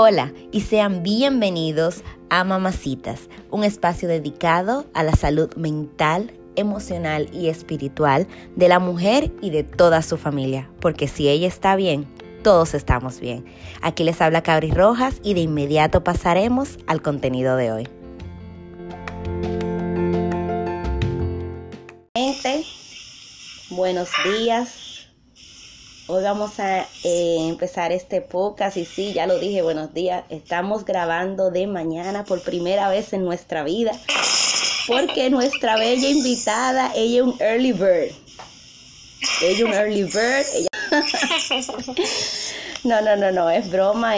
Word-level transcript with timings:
Hola 0.00 0.32
y 0.52 0.60
sean 0.60 1.02
bienvenidos 1.02 2.04
a 2.30 2.44
Mamacitas, 2.44 3.22
un 3.50 3.64
espacio 3.64 4.06
dedicado 4.06 4.86
a 4.94 5.02
la 5.02 5.10
salud 5.10 5.52
mental, 5.56 6.30
emocional 6.54 7.28
y 7.32 7.48
espiritual 7.48 8.28
de 8.54 8.68
la 8.68 8.78
mujer 8.78 9.32
y 9.42 9.50
de 9.50 9.64
toda 9.64 10.02
su 10.02 10.16
familia, 10.16 10.70
porque 10.80 11.08
si 11.08 11.28
ella 11.28 11.48
está 11.48 11.74
bien, 11.74 12.06
todos 12.44 12.74
estamos 12.74 13.18
bien. 13.18 13.44
Aquí 13.82 14.04
les 14.04 14.20
habla 14.20 14.44
Cabri 14.44 14.70
Rojas 14.70 15.16
y 15.24 15.34
de 15.34 15.40
inmediato 15.40 16.04
pasaremos 16.04 16.78
al 16.86 17.02
contenido 17.02 17.56
de 17.56 17.72
hoy. 17.72 17.88
Gente, 22.14 22.64
buenos 23.70 24.10
días, 24.22 24.87
Hoy 26.10 26.22
vamos 26.22 26.58
a 26.58 26.86
eh, 27.04 27.36
empezar 27.50 27.92
este 27.92 28.22
podcast 28.22 28.78
y 28.78 28.86
sí, 28.86 29.12
ya 29.12 29.26
lo 29.26 29.38
dije, 29.38 29.60
buenos 29.60 29.92
días. 29.92 30.24
Estamos 30.30 30.86
grabando 30.86 31.50
de 31.50 31.66
mañana 31.66 32.24
por 32.24 32.40
primera 32.40 32.88
vez 32.88 33.12
en 33.12 33.26
nuestra 33.26 33.62
vida 33.62 33.92
porque 34.86 35.28
nuestra 35.28 35.76
bella 35.76 36.08
invitada, 36.08 36.92
ella 36.96 37.18
es 37.18 37.22
un 37.24 37.36
early 37.40 37.72
bird. 37.72 38.10
Ella 39.42 39.52
es 39.52 39.60
un 39.60 39.74
early 39.74 40.04
bird. 40.04 40.46
No, 42.84 43.02
no, 43.02 43.16
no, 43.16 43.32
no, 43.32 43.50
es 43.50 43.68
broma. 43.68 44.14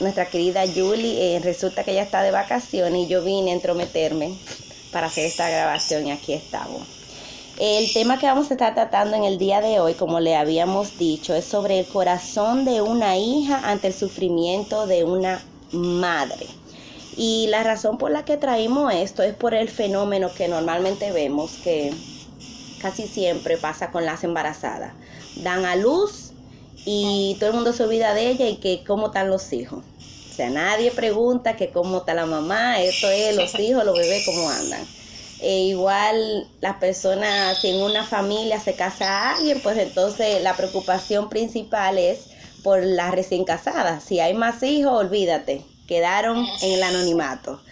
nuestra 0.00 0.26
querida 0.26 0.62
Julie, 0.66 1.36
eh, 1.36 1.40
resulta 1.40 1.82
que 1.82 1.90
ella 1.90 2.04
está 2.04 2.22
de 2.22 2.30
vacaciones 2.30 3.06
y 3.06 3.08
yo 3.08 3.22
vine 3.24 3.50
a 3.50 3.54
entrometerme 3.54 4.38
para 4.92 5.08
hacer 5.08 5.26
esta 5.26 5.50
grabación 5.50 6.06
y 6.06 6.12
aquí 6.12 6.32
estamos. 6.32 6.97
El 7.58 7.92
tema 7.92 8.18
que 8.18 8.26
vamos 8.26 8.50
a 8.50 8.54
estar 8.54 8.74
tratando 8.74 9.16
en 9.16 9.24
el 9.24 9.36
día 9.36 9.60
de 9.60 9.80
hoy, 9.80 9.94
como 9.94 10.20
le 10.20 10.36
habíamos 10.36 10.96
dicho, 10.96 11.34
es 11.34 11.44
sobre 11.44 11.80
el 11.80 11.88
corazón 11.88 12.64
de 12.64 12.82
una 12.82 13.18
hija 13.18 13.58
ante 13.68 13.88
el 13.88 13.94
sufrimiento 13.94 14.86
de 14.86 15.02
una 15.02 15.44
madre. 15.72 16.46
Y 17.16 17.48
la 17.48 17.64
razón 17.64 17.98
por 17.98 18.12
la 18.12 18.24
que 18.24 18.36
traímos 18.36 18.94
esto 18.94 19.24
es 19.24 19.34
por 19.34 19.54
el 19.54 19.68
fenómeno 19.68 20.34
que 20.34 20.46
normalmente 20.46 21.10
vemos 21.10 21.58
que 21.58 21.90
casi 22.78 23.08
siempre 23.08 23.58
pasa 23.58 23.90
con 23.90 24.06
las 24.06 24.22
embarazadas. 24.22 24.94
Dan 25.34 25.64
a 25.64 25.74
luz 25.74 26.34
y 26.84 27.36
todo 27.40 27.50
el 27.50 27.56
mundo 27.56 27.72
se 27.72 27.82
olvida 27.82 28.14
de 28.14 28.28
ella 28.30 28.46
y 28.48 28.58
que 28.60 28.84
cómo 28.86 29.06
están 29.08 29.30
los 29.30 29.52
hijos. 29.52 29.84
O 29.84 30.32
sea, 30.32 30.48
nadie 30.50 30.92
pregunta 30.92 31.56
que 31.56 31.72
cómo 31.72 31.98
está 31.98 32.14
la 32.14 32.26
mamá, 32.26 32.80
esto 32.82 33.10
es 33.10 33.34
los 33.34 33.54
hijos, 33.58 33.84
los 33.84 33.96
bebés, 33.96 34.24
cómo 34.24 34.48
andan. 34.48 34.97
E 35.40 35.60
igual 35.60 36.48
las 36.60 36.76
personas, 36.76 37.58
si 37.60 37.68
en 37.68 37.80
una 37.80 38.04
familia 38.04 38.58
se 38.58 38.74
casa 38.74 39.32
alguien, 39.32 39.60
pues 39.60 39.78
entonces 39.78 40.42
la 40.42 40.56
preocupación 40.56 41.28
principal 41.28 41.96
es 41.98 42.28
por 42.62 42.82
las 42.82 43.12
recién 43.12 43.44
casadas. 43.44 44.02
Si 44.02 44.18
hay 44.18 44.34
más 44.34 44.62
hijos, 44.62 44.92
olvídate, 44.92 45.64
quedaron 45.86 46.46
en 46.60 46.72
el 46.72 46.82
anonimato. 46.82 47.62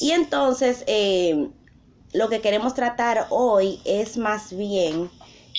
Y 0.00 0.12
entonces 0.12 0.84
eh, 0.86 1.48
lo 2.12 2.28
que 2.28 2.40
queremos 2.40 2.74
tratar 2.74 3.26
hoy 3.30 3.80
es 3.84 4.16
más 4.16 4.56
bien 4.56 5.10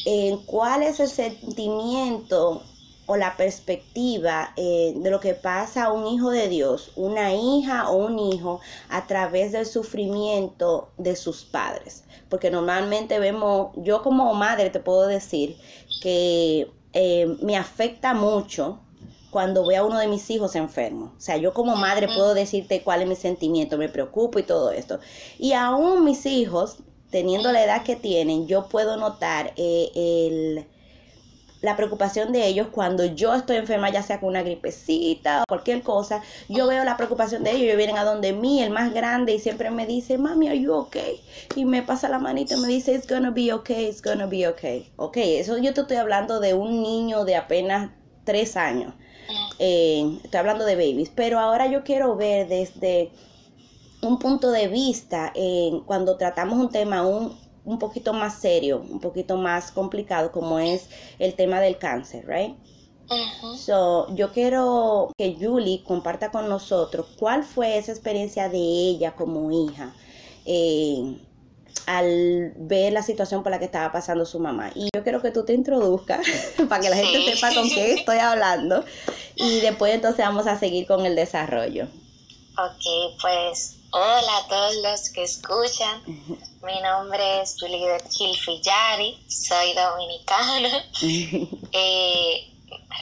en 0.06 0.38
cuál 0.46 0.84
es 0.84 1.00
el 1.00 1.10
sentimiento 1.10 2.64
o 3.06 3.18
la 3.18 3.36
perspectiva 3.36 4.54
eh, 4.56 4.94
de 4.96 5.10
lo 5.10 5.20
que 5.20 5.34
pasa 5.34 5.86
a 5.86 5.92
un 5.92 6.08
hijo 6.08 6.32
de 6.32 6.48
Dios, 6.48 6.92
una 6.96 7.34
hija 7.34 7.90
o 7.90 7.98
un 7.98 8.18
hijo 8.18 8.62
a 8.90 9.06
través 9.08 9.52
del 9.52 9.66
sufrimiento 9.66 10.90
de 10.98 11.16
sus 11.16 11.44
padres. 11.44 12.04
Porque 12.30 12.50
normalmente 12.50 13.20
vemos, 13.20 13.72
yo 13.78 14.02
como 14.02 14.34
madre 14.34 14.70
te 14.70 14.80
puedo 14.80 15.08
decir 15.08 15.58
que 16.02 16.72
eh, 16.94 17.38
me 17.42 17.58
afecta 17.58 18.14
mucho 18.14 18.80
cuando 19.30 19.66
veo 19.66 19.84
a 19.84 19.88
uno 19.88 20.00
de 20.00 20.08
mis 20.08 20.30
hijos 20.30 20.56
enfermo. 20.56 21.12
O 21.18 21.20
sea, 21.20 21.38
yo 21.38 21.54
como 21.54 21.76
madre 21.76 22.08
puedo 22.08 22.34
decirte 22.34 22.84
cuál 22.84 23.02
es 23.02 23.08
mi 23.08 23.16
sentimiento, 23.16 23.78
me 23.78 23.90
preocupo 23.90 24.40
y 24.40 24.44
todo 24.44 24.72
esto. 24.72 25.00
Y 25.40 25.54
aún 25.54 26.06
mis 26.06 26.26
hijos, 26.26 26.78
teniendo 27.10 27.52
la 27.52 27.64
edad 27.64 27.84
que 27.84 27.96
tienen, 27.96 28.48
yo 28.48 28.70
puedo 28.70 28.96
notar 28.96 29.54
eh, 29.58 29.90
el 29.96 30.68
la 31.64 31.78
preocupación 31.78 32.34
de 32.34 32.46
ellos 32.46 32.68
cuando 32.72 33.06
yo 33.06 33.34
estoy 33.34 33.56
enferma, 33.56 33.90
ya 33.90 34.04
sea 34.04 34.20
con 34.20 34.30
una 34.30 34.44
gripecita 34.44 35.44
o 35.44 35.46
cualquier 35.48 35.82
cosa, 35.82 36.22
yo 36.50 36.68
veo 36.68 36.84
la 36.84 36.98
preocupación 36.98 37.46
de 37.46 37.52
ellos, 37.52 37.64
ellos 37.64 37.78
vienen 37.78 37.98
a 37.98 38.04
donde 38.04 38.34
mí, 38.34 38.62
el 38.62 38.70
más 38.70 38.94
grande, 38.94 39.34
y 39.34 39.40
siempre 39.40 39.72
me 39.72 39.88
dice, 39.88 40.18
mami, 40.18 40.50
are 40.50 40.60
you 40.60 40.74
okay? 40.74 41.22
Y 41.56 41.64
me 41.64 41.82
pasa 41.82 42.10
la 42.10 42.20
manita 42.20 42.56
y 42.56 42.58
me 42.58 42.68
dice, 42.68 42.94
it's 42.94 43.08
gonna 43.08 43.32
be 43.32 43.54
okay, 43.54 43.88
it's 43.88 44.02
gonna 44.02 44.26
be 44.26 44.46
okay. 44.46 44.92
Ok, 44.98 45.16
eso 45.18 45.58
yo 45.58 45.74
te 45.74 45.82
estoy 45.82 45.96
hablando 45.96 46.42
de 46.42 46.54
un 46.54 46.84
niño 46.84 47.24
de 47.24 47.38
apenas 47.38 47.92
tres 48.26 48.58
años. 48.58 48.94
Eh, 49.58 50.20
estoy 50.22 50.40
hablando 50.40 50.66
de 50.66 50.76
babies, 50.76 51.12
pero 51.16 51.40
ahora 51.40 51.68
yo 51.68 51.86
quiero 51.86 52.18
ver 52.18 52.50
desde 52.50 53.10
un 54.02 54.20
punto 54.20 54.52
de 54.52 54.68
vista 54.68 55.32
en 55.34 55.80
cuando 55.80 56.18
tratamos 56.18 56.60
un 56.60 56.70
tema, 56.70 57.08
un, 57.08 57.38
un 57.66 57.80
poquito 57.80 58.14
más 58.14 58.40
serio, 58.40 58.84
un 58.90 59.00
poquito 59.00 59.38
más 59.38 59.72
complicado, 59.72 60.32
como 60.32 60.60
es 60.60 60.90
el 61.20 61.36
tema 61.36 61.62
del 61.62 61.78
cáncer, 61.78 62.26
right? 62.28 62.56
So, 63.58 64.14
yo 64.16 64.32
quiero 64.32 65.12
que 65.18 65.36
Julie 65.40 65.84
comparta 65.84 66.32
con 66.32 66.50
nosotros 66.50 67.06
cuál 67.20 67.44
fue 67.44 67.78
esa 67.78 67.92
experiencia 67.92 68.50
de 68.50 68.58
ella 68.58 69.14
como 69.16 69.52
hija 69.52 69.94
eh, 70.46 71.18
al 71.86 72.54
ver 72.56 72.94
la 72.94 73.04
situación 73.04 73.44
por 73.44 73.52
la 73.52 73.60
que 73.60 73.66
estaba 73.66 73.92
pasando 73.92 74.26
su 74.26 74.40
mamá. 74.40 74.72
Y 74.74 74.88
yo 74.96 75.04
quiero 75.04 75.22
que 75.22 75.32
tú 75.32 75.44
te 75.44 75.54
introduzcas 75.54 76.26
para 76.70 76.82
que 76.82 76.90
la 76.90 76.96
gente 76.96 77.34
sepa 77.34 77.54
con 77.54 77.70
qué 77.70 77.94
estoy 77.94 78.18
hablando 78.18 78.84
y 79.36 79.60
después 79.60 79.94
entonces 79.94 80.26
vamos 80.26 80.48
a 80.48 80.58
seguir 80.58 80.88
con 80.88 81.06
el 81.06 81.16
desarrollo. 81.16 81.88
Ok, 82.58 83.20
pues 83.22 83.78
Hola 83.96 84.38
a 84.38 84.48
todos 84.48 84.76
los 84.78 85.10
que 85.12 85.22
escuchan. 85.22 86.02
Mi 86.64 86.80
nombre 86.80 87.42
es 87.42 87.58
Juliet 87.60 88.10
Gilfillari, 88.10 89.22
soy 89.28 89.74
dominicana. 89.74 90.86
eh, 91.74 92.54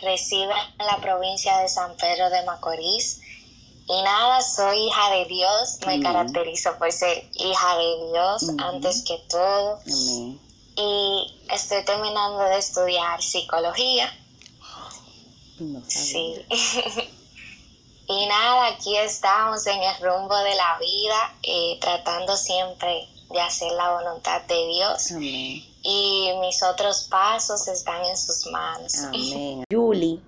resido 0.02 0.52
en 0.80 0.86
la 0.88 0.98
provincia 1.00 1.60
de 1.60 1.70
San 1.70 1.96
Pedro 1.96 2.32
de 2.32 2.44
Macorís. 2.44 3.22
Y 3.88 4.02
nada, 4.02 4.42
soy 4.42 4.88
hija 4.88 5.12
de 5.12 5.26
Dios. 5.26 5.78
Me 5.86 6.02
caracterizo 6.02 6.76
por 6.80 6.92
ser 6.92 7.24
hija 7.36 7.78
de 7.78 8.10
Dios 8.12 8.50
antes 8.58 9.04
que 9.08 9.20
todo. 9.30 9.80
Y 10.76 11.46
estoy 11.54 11.86
terminando 11.86 12.40
de 12.40 12.58
estudiar 12.58 13.22
psicología. 13.22 14.12
sí. 15.88 16.46
Y 18.08 18.26
nada, 18.26 18.68
aquí 18.68 18.98
estamos 18.98 19.66
en 19.68 19.82
el 19.82 19.96
rumbo 20.02 20.36
de 20.36 20.54
la 20.56 20.78
vida, 20.80 21.34
eh, 21.44 21.78
tratando 21.80 22.36
siempre 22.36 23.08
de 23.34 23.42
hacer 23.42 23.72
la 23.74 23.94
voluntad 23.94 24.42
de 24.44 24.68
Dios. 24.68 25.12
Amén. 25.12 25.64
Y 25.84 26.31
mis 26.42 26.62
otros 26.64 27.08
pasos 27.09 27.68
están 27.68 28.06
en 28.06 28.18
sus 28.18 28.47
manos. 28.52 28.94
Amén. 29.03 29.64
Julie, 29.72 30.19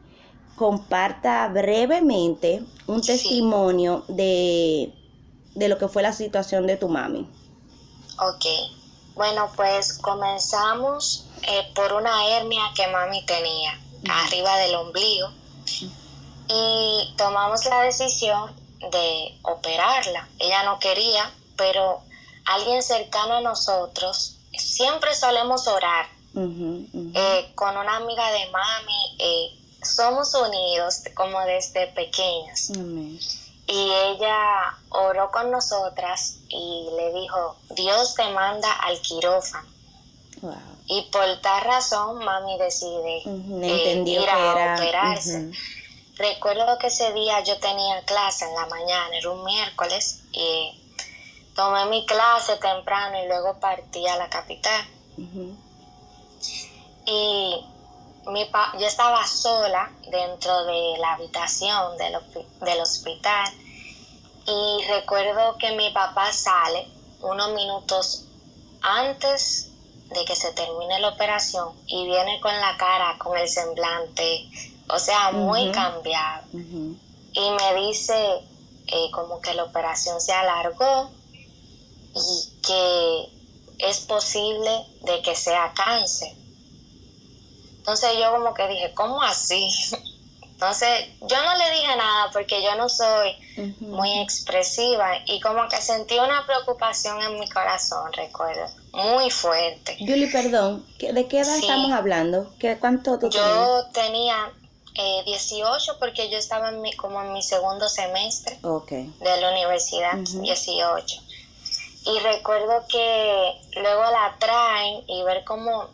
comparta 0.55 1.47
brevemente 1.47 2.63
un 2.87 3.01
testimonio 3.01 4.03
de, 4.07 4.93
lo 5.55 5.77
que 5.77 5.87
fue 5.87 6.01
la 6.01 6.13
situación 6.13 6.67
de 6.67 6.77
tu 6.77 6.89
mami. 6.89 7.29
Ok. 8.19 8.45
Bueno, 9.15 9.51
pues 9.55 9.93
comenzamos 9.99 11.27
eh, 11.43 11.71
por 11.75 11.93
una 11.93 12.27
hernia 12.29 12.63
que 12.75 12.87
mami 12.87 13.23
tenía 13.25 13.79
arriba 14.09 14.57
del 14.57 14.75
ombligo 14.75 15.29
y 16.47 17.13
tomamos 17.17 17.65
la 17.65 17.81
decisión 17.81 18.51
de 18.91 19.37
operarla. 19.43 20.27
Ella 20.39 20.63
no 20.63 20.79
quería, 20.79 21.31
pero 21.55 22.01
alguien 22.45 22.81
cercano 22.81 23.35
a 23.35 23.41
nosotros, 23.41 24.37
siempre 24.57 25.13
solemos 25.15 25.67
orar 25.67 26.07
eh, 26.35 27.51
con 27.55 27.77
una 27.77 27.97
amiga 27.97 28.31
de 28.31 28.49
mami, 28.49 29.15
eh, 29.19 29.59
somos 29.83 30.33
unidos 30.33 31.01
como 31.13 31.39
desde 31.41 31.87
pequeñas. 31.87 32.71
Y 33.65 33.91
ella 33.91 34.75
oró 34.89 35.31
con 35.31 35.51
nosotras 35.51 36.37
y 36.49 36.89
le 36.97 37.13
dijo, 37.13 37.55
Dios 37.75 38.15
te 38.15 38.27
manda 38.29 38.71
al 38.73 38.99
quirófano. 39.01 39.67
Y 40.87 41.03
por 41.03 41.39
tal 41.41 41.61
razón 41.61 42.23
mami 42.25 42.57
decide 42.57 43.21
eh, 43.25 44.03
ir 44.05 44.29
a 44.29 44.75
operarse. 44.75 45.51
Recuerdo 46.17 46.77
que 46.77 46.87
ese 46.87 47.11
día 47.13 47.41
yo 47.43 47.57
tenía 47.59 48.01
clase 48.05 48.45
en 48.45 48.53
la 48.53 48.67
mañana, 48.67 49.17
era 49.17 49.31
un 49.31 49.43
miércoles, 49.43 50.21
y 50.31 50.82
tomé 51.55 51.85
mi 51.85 52.05
clase 52.05 52.57
temprano 52.57 53.23
y 53.23 53.27
luego 53.27 53.59
partí 53.59 54.07
a 54.07 54.17
la 54.17 54.29
capital. 54.29 54.85
Y 57.05 57.65
mi 58.27 58.49
yo 58.79 58.87
estaba 58.87 59.25
sola 59.25 59.91
dentro 60.09 60.65
de 60.65 60.97
la 60.97 61.13
habitación 61.13 61.97
del, 61.97 62.17
del 62.61 62.79
hospital 62.79 63.53
y 64.45 64.83
recuerdo 64.87 65.57
que 65.57 65.71
mi 65.71 65.89
papá 65.91 66.31
sale 66.31 66.87
unos 67.21 67.53
minutos 67.53 68.25
antes 68.81 69.69
de 70.09 70.25
que 70.25 70.35
se 70.35 70.51
termine 70.51 70.99
la 70.99 71.09
operación 71.09 71.73
y 71.87 72.05
viene 72.05 72.39
con 72.39 72.53
la 72.59 72.77
cara, 72.77 73.17
con 73.17 73.37
el 73.37 73.47
semblante 73.47 74.47
o 74.89 74.99
sea, 74.99 75.31
muy 75.31 75.71
cambiado. 75.71 76.45
y 76.53 77.49
me 77.51 77.73
dice 77.87 78.41
eh, 78.87 79.11
como 79.11 79.39
que 79.41 79.53
la 79.53 79.63
operación 79.63 80.19
se 80.21 80.33
alargó 80.33 81.09
y 82.15 82.61
que 82.61 83.87
es 83.89 83.99
posible 84.01 84.71
de 85.01 85.21
que 85.21 85.35
sea 85.35 85.73
cáncer. 85.75 86.29
Entonces 87.77 88.11
yo 88.17 88.31
como 88.31 88.53
que 88.53 88.67
dije, 88.67 88.93
¿cómo 88.93 89.21
así? 89.21 89.69
Entonces 90.53 91.09
yo 91.19 91.43
no 91.43 91.57
le 91.57 91.71
dije 91.71 91.95
nada 91.97 92.29
porque 92.31 92.63
yo 92.63 92.75
no 92.75 92.87
soy 92.87 93.35
muy 93.81 94.21
expresiva 94.21 95.09
y 95.25 95.41
como 95.41 95.67
que 95.67 95.75
sentí 95.81 96.17
una 96.17 96.45
preocupación 96.45 97.21
en 97.21 97.37
mi 97.37 97.49
corazón, 97.49 98.13
recuerdo, 98.13 98.67
muy 98.93 99.29
fuerte. 99.29 99.97
Julie, 99.99 100.31
perdón, 100.31 100.85
¿de 100.99 101.27
qué 101.27 101.39
edad 101.41 101.57
estamos 101.57 101.91
hablando? 101.91 102.53
¿Qué, 102.59 102.79
¿Cuánto 102.79 103.19
tú 103.19 103.29
Yo 103.29 103.85
tenía 103.91 104.53
eh, 104.95 105.23
18 105.25 105.97
porque 105.99 106.29
yo 106.29 106.37
estaba 106.37 106.69
en 106.69 106.81
mi, 106.81 106.93
como 106.93 107.21
en 107.21 107.33
mi 107.33 107.41
segundo 107.41 107.89
semestre 107.89 108.57
de 108.61 109.41
la 109.41 109.51
universidad, 109.51 110.13
18. 110.15 111.21
Y 112.05 112.19
recuerdo 112.19 112.85
que 112.89 113.53
luego 113.81 114.03
la 114.11 114.35
traen 114.39 115.03
y 115.07 115.23
ver 115.23 115.43
como 115.43 115.89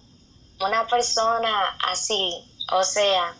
una 0.59 0.87
persona 0.87 1.77
así, 1.87 2.43
o 2.71 2.83
sea, 2.83 3.35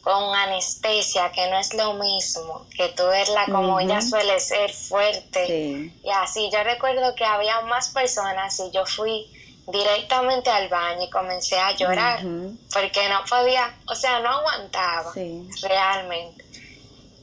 con 0.00 0.34
anestesia, 0.34 1.30
que 1.32 1.48
no 1.48 1.58
es 1.58 1.72
lo 1.74 1.94
mismo, 1.94 2.66
que 2.76 2.90
tú 2.90 3.04
verla 3.06 3.46
como 3.46 3.80
ella 3.80 4.00
suele 4.00 4.38
ser 4.38 4.70
fuerte. 4.72 5.92
Y 6.02 6.10
así, 6.10 6.50
yo 6.52 6.62
recuerdo 6.62 7.14
que 7.14 7.24
había 7.24 7.62
más 7.62 7.88
personas 7.88 8.60
y 8.60 8.70
yo 8.70 8.84
fui 8.84 9.26
directamente 9.66 10.50
al 10.50 10.68
baño 10.68 11.04
y 11.04 11.10
comencé 11.10 11.58
a 11.58 11.72
llorar 11.72 12.20
porque 12.72 13.08
no 13.08 13.24
podía, 13.28 13.74
o 13.88 13.94
sea, 13.94 14.20
no 14.20 14.28
aguantaba 14.28 15.12
realmente. 15.62 16.44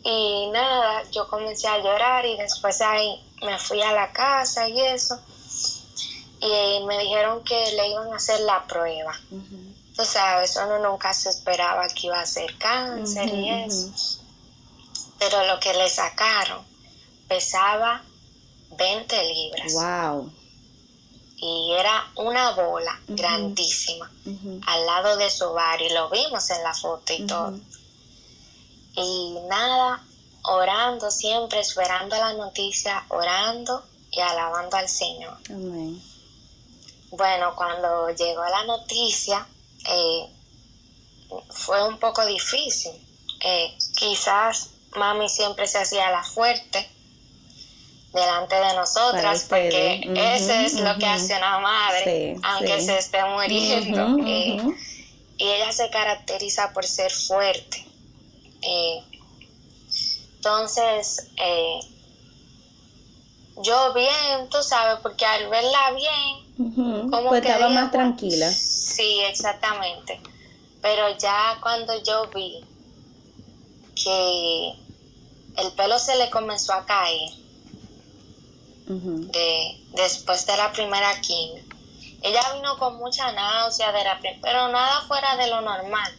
Y 0.03 0.49
nada, 0.51 1.03
yo 1.11 1.27
comencé 1.27 1.67
a 1.67 1.77
llorar 1.77 2.25
y 2.25 2.37
después 2.37 2.81
ahí 2.81 3.23
me 3.43 3.57
fui 3.59 3.81
a 3.81 3.93
la 3.93 4.11
casa 4.11 4.67
y 4.67 4.79
eso. 4.79 5.19
Y 6.39 6.83
me 6.85 6.97
dijeron 6.99 7.43
que 7.43 7.71
le 7.73 7.89
iban 7.89 8.11
a 8.11 8.15
hacer 8.15 8.39
la 8.41 8.65
prueba. 8.65 9.13
Tú 9.95 10.03
sabes, 10.05 10.57
uno 10.57 10.79
nunca 10.79 11.13
se 11.13 11.29
esperaba 11.29 11.87
que 11.89 12.07
iba 12.07 12.19
a 12.19 12.25
ser 12.25 12.57
cáncer 12.57 13.27
y 13.27 13.49
eso. 13.49 13.91
Pero 15.19 15.45
lo 15.45 15.59
que 15.59 15.73
le 15.73 15.87
sacaron 15.87 16.65
pesaba 17.27 18.01
20 18.77 19.23
libras. 19.23 19.73
Wow. 19.73 20.31
Y 21.37 21.73
era 21.77 22.11
una 22.15 22.51
bola 22.51 22.99
grandísima 23.07 24.09
al 24.65 24.85
lado 24.85 25.17
de 25.17 25.29
su 25.29 25.51
bar 25.53 25.81
y 25.81 25.89
lo 25.89 26.09
vimos 26.09 26.49
en 26.49 26.63
la 26.63 26.73
foto 26.73 27.13
y 27.13 27.25
todo. 27.25 27.59
Y 28.95 29.37
nada, 29.47 30.03
orando 30.43 31.09
siempre, 31.11 31.59
esperando 31.59 32.15
la 32.15 32.33
noticia, 32.33 33.05
orando 33.09 33.83
y 34.11 34.19
alabando 34.19 34.77
al 34.77 34.89
Señor. 34.89 35.37
Bueno, 37.11 37.55
cuando 37.55 38.09
llegó 38.09 38.43
la 38.43 38.63
noticia, 38.65 39.45
eh, 39.89 40.29
fue 41.49 41.87
un 41.87 41.97
poco 41.99 42.25
difícil. 42.25 42.91
Eh, 43.43 43.77
quizás 43.95 44.69
mami 44.95 45.29
siempre 45.29 45.67
se 45.67 45.79
hacía 45.79 46.11
la 46.11 46.23
fuerte 46.23 46.89
delante 48.13 48.55
de 48.55 48.73
nosotras, 48.75 49.45
porque 49.49 50.01
eso 50.15 50.53
es 50.53 50.73
lo 50.73 50.97
que 50.97 51.05
hace 51.05 51.35
una 51.37 51.59
madre, 51.59 52.37
aunque 52.43 52.81
se 52.81 52.97
esté 52.97 53.23
muriendo. 53.23 54.17
Eh, 54.25 54.57
y 55.37 55.47
ella 55.47 55.71
se 55.71 55.89
caracteriza 55.89 56.71
por 56.73 56.85
ser 56.85 57.11
fuerte. 57.11 57.90
Entonces, 60.37 61.31
yo 63.57 63.93
bien, 63.93 64.49
tú 64.49 64.61
sabes, 64.63 64.99
porque 65.01 65.25
al 65.25 65.49
verla 65.49 65.91
bien, 65.91 67.09
como 67.09 67.29
pues 67.29 67.43
estaba 67.43 67.69
más 67.69 67.91
tranquila. 67.91 68.51
Sí, 68.51 69.21
exactamente. 69.21 70.19
Pero 70.81 71.15
ya 71.17 71.59
cuando 71.61 71.93
yo 72.03 72.27
vi 72.33 72.63
que 74.03 74.73
el 75.57 75.71
pelo 75.73 75.99
se 75.99 76.15
le 76.15 76.29
comenzó 76.29 76.73
a 76.73 76.85
caer 76.85 77.29
de, 78.85 79.77
después 79.93 80.45
de 80.45 80.57
la 80.57 80.71
primera 80.71 81.21
quimio, 81.21 81.63
ella 82.21 82.41
vino 82.53 82.77
con 82.77 82.97
mucha 82.97 83.31
náusea, 83.31 83.91
de 83.91 84.03
la, 84.03 84.19
pero 84.41 84.69
nada 84.69 85.01
fuera 85.01 85.35
de 85.37 85.47
lo 85.47 85.61
normal. 85.61 86.11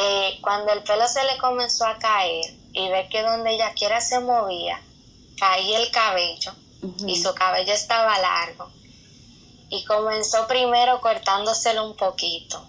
Eh, 0.00 0.38
cuando 0.42 0.72
el 0.72 0.84
pelo 0.84 1.08
se 1.08 1.24
le 1.24 1.36
comenzó 1.38 1.84
a 1.84 1.98
caer 1.98 2.54
y 2.72 2.88
ve 2.88 3.08
que 3.10 3.22
donde 3.22 3.54
ella 3.54 3.72
quiera 3.74 4.00
se 4.00 4.20
movía, 4.20 4.80
caía 5.38 5.78
el 5.78 5.90
cabello 5.90 6.52
y 7.04 7.20
su 7.20 7.34
cabello 7.34 7.72
estaba 7.72 8.16
largo. 8.18 8.70
Y 9.70 9.84
comenzó 9.84 10.46
primero 10.46 11.00
cortándoselo 11.00 11.84
un 11.84 11.96
poquito, 11.96 12.64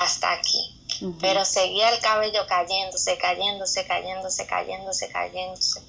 hasta 0.00 0.32
aquí. 0.32 0.72
Pero 1.20 1.44
seguía 1.44 1.90
el 1.90 2.00
cabello 2.00 2.46
cayéndose, 2.46 3.18
cayéndose, 3.18 3.86
cayéndose, 3.86 4.46
cayéndose, 4.46 5.08
cayéndose. 5.10 5.82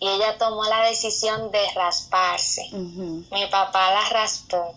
Y 0.00 0.08
ella 0.08 0.38
tomó 0.38 0.64
la 0.64 0.86
decisión 0.86 1.50
de 1.50 1.70
rasparse. 1.74 2.66
Mi 2.72 3.46
papá 3.50 3.92
la 3.92 4.08
raspó. 4.08 4.74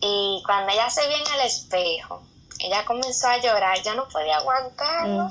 Y 0.00 0.42
cuando 0.46 0.72
ella 0.72 0.88
se 0.88 1.06
vio 1.08 1.16
en 1.16 1.34
el 1.34 1.46
espejo, 1.46 2.22
ella 2.62 2.84
comenzó 2.84 3.28
a 3.28 3.38
llorar. 3.38 3.82
Yo 3.82 3.94
no 3.94 4.08
podía 4.08 4.36
aguantarlo. 4.36 5.30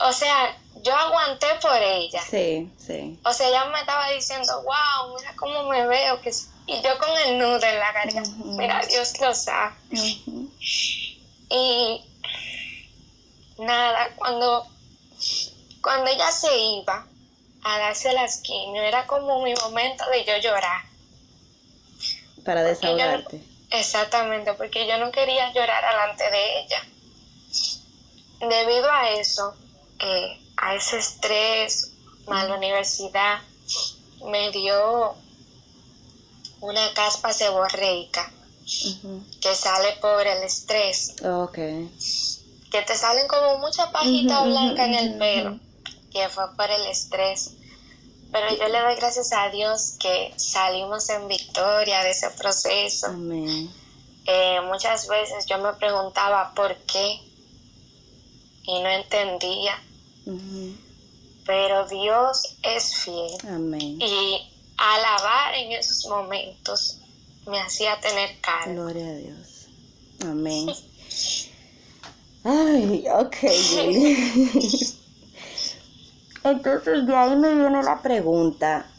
O 0.00 0.12
sea, 0.12 0.56
yo 0.82 0.94
aguanté 0.94 1.46
por 1.60 1.76
ella. 1.80 2.22
Sí, 2.22 2.70
sí. 2.76 3.18
O 3.24 3.32
sea, 3.32 3.48
ella 3.48 3.64
me 3.66 3.80
estaba 3.80 4.10
diciendo, 4.10 4.62
wow, 4.62 5.16
mira 5.16 5.34
cómo 5.36 5.68
me 5.68 5.86
veo. 5.86 6.20
Que... 6.20 6.30
Y 6.66 6.82
yo 6.82 6.98
con 6.98 7.10
el 7.26 7.38
nudo 7.38 7.62
en 7.62 7.78
la 7.78 7.92
garganta, 7.92 8.30
mira, 8.44 8.80
Dios 8.86 9.20
lo 9.20 9.34
sabe. 9.34 9.74
Y 11.50 12.04
nada, 13.58 14.10
cuando, 14.16 14.66
cuando 15.82 16.10
ella 16.10 16.30
se 16.30 16.56
iba 16.56 17.06
a 17.64 17.78
darse 17.78 18.12
la 18.12 18.26
quimio, 18.42 18.82
era 18.82 19.06
como 19.06 19.42
mi 19.42 19.54
momento 19.54 20.04
de 20.10 20.24
yo 20.24 20.36
llorar. 20.38 20.82
Para 22.44 22.62
desahogarte. 22.64 23.51
Exactamente, 23.72 24.54
porque 24.54 24.86
yo 24.86 24.98
no 24.98 25.10
quería 25.10 25.52
llorar 25.52 25.84
delante 25.84 26.30
de 26.30 26.60
ella. 26.60 26.86
Debido 28.40 28.90
a 28.90 29.10
eso, 29.10 29.54
eh, 30.00 30.38
a 30.56 30.74
ese 30.74 30.98
estrés, 30.98 31.92
a 32.26 32.44
la 32.44 32.54
universidad, 32.56 33.40
me 34.24 34.50
dio 34.50 35.14
una 36.60 36.92
caspa 36.94 37.32
seborreica 37.32 38.30
que 39.40 39.54
sale 39.54 39.96
por 40.00 40.26
el 40.26 40.42
estrés. 40.44 41.16
Que 42.70 42.82
te 42.82 42.96
salen 42.96 43.26
como 43.28 43.58
mucha 43.58 43.90
pajita 43.90 44.44
blanca 44.44 44.86
en 44.86 44.94
el 44.94 45.18
pelo, 45.18 45.60
que 46.10 46.28
fue 46.28 46.44
por 46.56 46.70
el 46.70 46.86
estrés. 46.86 47.50
Pero 48.32 48.56
yo 48.56 48.68
le 48.68 48.80
doy 48.80 48.94
gracias 48.96 49.32
a 49.32 49.50
Dios 49.50 49.96
que 50.00 50.32
salimos 50.36 51.08
en 51.10 51.28
victoria 51.28 52.02
de 52.02 52.10
ese 52.10 52.30
proceso. 52.30 53.08
Eh, 54.24 54.60
muchas 54.62 55.06
veces 55.06 55.46
yo 55.46 55.58
me 55.58 55.72
preguntaba 55.74 56.52
por 56.54 56.74
qué 56.78 57.20
y 58.64 58.80
no 58.80 58.88
entendía 58.88 59.78
pero 61.44 61.86
Dios 61.88 62.56
es 62.62 62.94
fiel. 62.96 63.32
Amén. 63.48 63.98
Y 64.00 64.40
alabar 64.76 65.54
en 65.54 65.72
esos 65.72 66.06
momentos 66.06 66.98
me 67.46 67.60
hacía 67.60 67.98
tener 68.00 68.30
calma. 68.40 68.72
Gloria 68.72 69.08
a 69.08 69.14
Dios. 69.14 69.66
Amén. 70.24 70.68
Ay, 72.44 73.04
ok. 73.08 73.36
Entonces 76.44 77.06
de 77.06 77.16
ahí 77.16 77.36
me 77.36 77.54
viene 77.54 77.82
la 77.82 78.02
pregunta. 78.02 78.90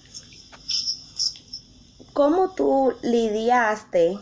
¿Cómo 2.14 2.52
tú 2.52 2.94
lidiaste 3.02 4.20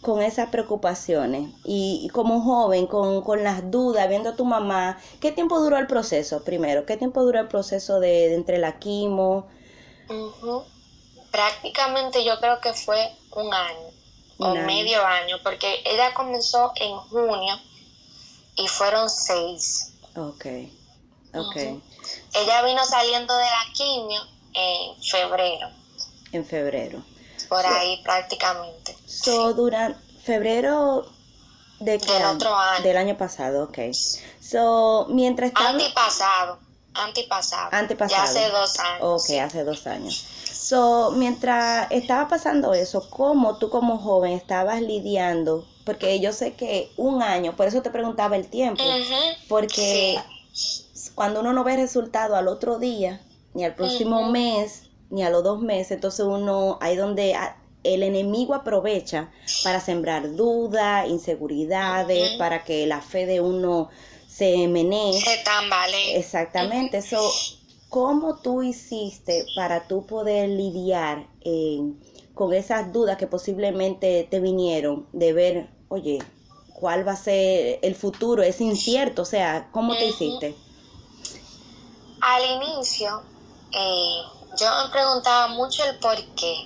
con 0.00 0.22
esas 0.22 0.50
preocupaciones 0.50 1.50
y, 1.64 2.08
como 2.12 2.40
joven, 2.40 2.86
con, 2.86 3.42
las 3.42 3.70
dudas, 3.70 4.08
viendo 4.08 4.30
a 4.30 4.36
tu 4.36 4.44
mamá, 4.44 4.98
¿qué 5.20 5.32
tiempo 5.32 5.58
duró 5.58 5.78
el 5.78 5.88
proceso 5.88 6.44
primero? 6.44 6.86
¿Qué 6.86 6.96
tiempo 6.96 7.22
duró 7.22 7.40
el 7.40 7.48
proceso 7.48 7.98
de, 7.98 8.34
entre 8.34 8.58
la 8.58 8.78
quimo? 8.78 9.48
Prácticamente 11.32 12.24
yo 12.24 12.38
creo 12.38 12.60
que 12.60 12.72
fue 12.72 12.98
un 13.32 13.52
año 13.52 13.88
o 14.38 14.54
medio 14.54 15.04
año, 15.04 15.38
porque 15.42 15.82
ella 15.84 16.14
comenzó 16.14 16.72
en 16.76 16.96
junio 16.96 17.54
y 18.56 18.68
fueron 18.68 19.10
seis. 19.10 19.92
Ok, 20.14 20.46
ok. 21.34 21.56
Ella 22.34 22.62
vino 22.62 22.84
saliendo 22.84 23.36
de 23.36 23.44
la 23.44 23.72
quimio 23.72 24.22
en 24.54 25.02
febrero. 25.02 25.68
En 26.32 26.44
febrero 26.44 27.02
por 27.48 27.64
ahí 27.66 28.00
prácticamente. 28.02 28.96
So, 29.06 29.54
durante 29.54 29.98
febrero 30.22 31.06
de 31.80 31.98
del 31.98 32.24
otro 32.24 32.54
año. 32.54 32.82
Del 32.82 32.96
año 32.96 33.16
pasado, 33.16 33.64
ok. 33.64 33.78
So, 34.40 35.06
mientras 35.10 35.48
estaba... 35.48 35.70
Antipasado, 35.70 36.58
antipasado. 36.94 37.68
Antepasado. 37.72 38.24
Ya 38.24 38.30
hace 38.30 38.48
dos 38.50 38.78
años. 38.78 39.00
Ok, 39.02 39.26
sí. 39.26 39.38
hace 39.38 39.64
dos 39.64 39.86
años. 39.86 40.26
So, 40.50 41.12
mientras 41.12 41.90
estaba 41.90 42.28
pasando 42.28 42.74
eso, 42.74 43.08
¿cómo 43.10 43.58
tú 43.58 43.70
como 43.70 43.98
joven 43.98 44.32
estabas 44.32 44.80
lidiando? 44.80 45.66
Porque 45.84 46.18
yo 46.18 46.32
sé 46.32 46.54
que 46.54 46.90
un 46.96 47.22
año, 47.22 47.54
por 47.54 47.68
eso 47.68 47.80
te 47.82 47.90
preguntaba 47.90 48.34
el 48.34 48.48
tiempo, 48.48 48.82
porque 49.48 50.20
cuando 51.16 51.40
uno 51.40 51.54
no 51.54 51.64
ve 51.64 51.76
resultado 51.76 52.36
al 52.36 52.46
otro 52.46 52.78
día, 52.78 53.22
ni 53.54 53.64
al 53.64 53.74
próximo 53.74 54.30
mes, 54.30 54.90
ni 55.08 55.22
a 55.24 55.30
los 55.30 55.42
dos 55.42 55.62
meses, 55.62 55.92
entonces 55.92 56.26
uno, 56.26 56.76
ahí 56.82 56.94
donde 56.94 57.34
el 57.84 58.02
enemigo 58.02 58.54
aprovecha 58.54 59.30
para 59.64 59.80
sembrar 59.80 60.36
dudas, 60.36 61.08
inseguridades, 61.08 62.32
para 62.38 62.64
que 62.64 62.86
la 62.86 63.00
fe 63.00 63.24
de 63.24 63.40
uno 63.40 63.88
se 64.28 64.68
menee. 64.68 65.18
Se 65.18 65.42
tambalea. 65.42 66.18
Exactamente, 66.18 66.98
eso. 66.98 67.32
¿Cómo 67.88 68.42
tú 68.42 68.62
hiciste 68.62 69.46
para 69.56 69.88
tú 69.88 70.04
poder 70.04 70.50
lidiar 70.50 71.28
eh, 71.40 71.78
con 72.34 72.52
esas 72.52 72.92
dudas 72.92 73.16
que 73.16 73.26
posiblemente 73.26 74.28
te 74.30 74.38
vinieron 74.38 75.06
de 75.14 75.32
ver, 75.32 75.70
oye, 75.88 76.18
cuál 76.74 77.08
va 77.08 77.12
a 77.12 77.16
ser 77.16 77.78
el 77.80 77.94
futuro? 77.94 78.42
Es 78.42 78.60
incierto, 78.60 79.22
o 79.22 79.24
sea, 79.24 79.70
¿cómo 79.72 79.96
te 79.96 80.08
hiciste? 80.08 80.54
Al 82.26 82.44
inicio, 82.44 83.22
eh, 83.70 84.22
yo 84.58 84.66
me 84.82 84.90
preguntaba 84.90 85.46
mucho 85.46 85.84
el 85.84 85.96
por 86.00 86.16
qué. 86.34 86.56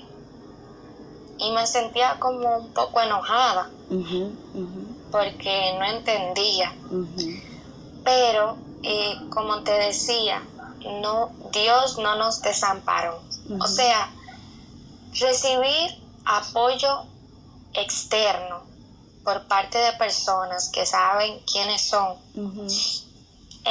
Y 1.36 1.50
me 1.50 1.66
sentía 1.66 2.18
como 2.18 2.56
un 2.56 2.72
poco 2.72 2.98
enojada 3.02 3.68
porque 5.10 5.76
no 5.78 5.84
entendía. 5.84 6.72
Pero, 8.02 8.56
eh, 8.82 9.14
como 9.28 9.62
te 9.62 9.72
decía, 9.72 10.42
no, 11.02 11.30
Dios 11.52 11.98
no 11.98 12.16
nos 12.16 12.40
desamparó. 12.40 13.20
O 13.60 13.66
sea, 13.66 14.10
recibir 15.12 15.90
apoyo 16.24 17.02
externo 17.74 18.62
por 19.24 19.46
parte 19.46 19.76
de 19.76 19.92
personas 19.92 20.70
que 20.70 20.86
saben 20.86 21.38
quiénes 21.40 21.86
son 21.86 22.16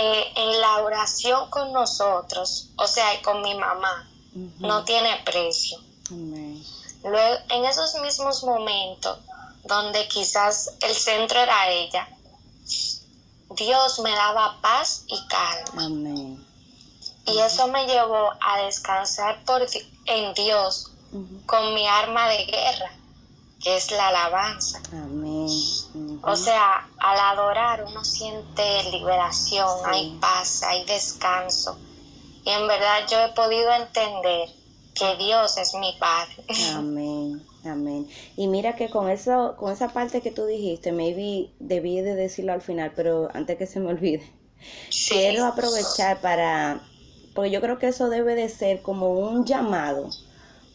eh, 0.01 0.31
en 0.35 0.61
la 0.61 0.77
oración 0.79 1.49
con 1.49 1.73
nosotros, 1.73 2.69
o 2.77 2.87
sea, 2.87 3.15
y 3.15 3.21
con 3.21 3.41
mi 3.41 3.53
mamá, 3.55 4.09
no 4.59 4.85
tiene 4.85 5.21
precio. 5.25 5.77
Amén. 6.09 6.63
Luego, 7.03 7.37
en 7.49 7.65
esos 7.65 7.95
mismos 8.01 8.43
momentos 8.43 9.17
donde 9.65 10.07
quizás 10.07 10.71
el 10.81 10.95
centro 10.95 11.39
era 11.39 11.69
ella, 11.69 12.07
Dios 13.51 13.99
me 13.99 14.11
daba 14.11 14.57
paz 14.61 15.03
y 15.07 15.27
calma. 15.27 15.85
Amén. 15.85 16.45
Y 17.25 17.37
eso 17.39 17.67
me 17.67 17.85
llevó 17.85 18.31
a 18.39 18.61
descansar 18.63 19.43
por, 19.43 19.65
en 20.05 20.33
Dios 20.33 20.91
con 21.45 21.73
mi 21.73 21.85
arma 21.87 22.29
de 22.29 22.45
guerra, 22.45 22.91
que 23.61 23.75
es 23.75 23.91
la 23.91 24.07
alabanza. 24.07 24.81
Amén. 24.93 25.47
O 26.23 26.35
sea, 26.35 26.87
al 26.97 27.19
adorar 27.37 27.83
uno 27.85 28.03
siente 28.05 28.83
liberación, 28.91 29.67
Sí. 29.83 29.85
hay 29.85 30.17
paz, 30.21 30.63
hay 30.63 30.85
descanso. 30.85 31.77
Y 32.45 32.49
en 32.49 32.67
verdad 32.67 32.99
yo 33.09 33.19
he 33.21 33.29
podido 33.33 33.71
entender 33.73 34.49
que 34.93 35.15
Dios 35.17 35.57
es 35.57 35.73
mi 35.75 35.93
Padre. 35.99 36.43
Amén, 36.75 37.45
amén. 37.65 38.09
Y 38.37 38.47
mira 38.47 38.75
que 38.75 38.89
con 38.89 39.09
eso, 39.09 39.55
con 39.57 39.71
esa 39.71 39.89
parte 39.89 40.21
que 40.21 40.31
tú 40.31 40.45
dijiste, 40.45 40.91
maybe 40.91 41.51
debí 41.59 42.01
de 42.01 42.15
decirlo 42.15 42.53
al 42.53 42.61
final, 42.61 42.93
pero 42.95 43.29
antes 43.33 43.57
que 43.57 43.67
se 43.67 43.79
me 43.79 43.89
olvide, 43.89 44.33
Sí. 44.89 45.11
quiero 45.15 45.45
aprovechar 45.45 46.19
para, 46.21 46.81
porque 47.33 47.51
yo 47.51 47.61
creo 47.61 47.77
que 47.79 47.87
eso 47.87 48.09
debe 48.09 48.35
de 48.35 48.49
ser 48.49 48.81
como 48.81 49.11
un 49.11 49.45
llamado 49.45 50.09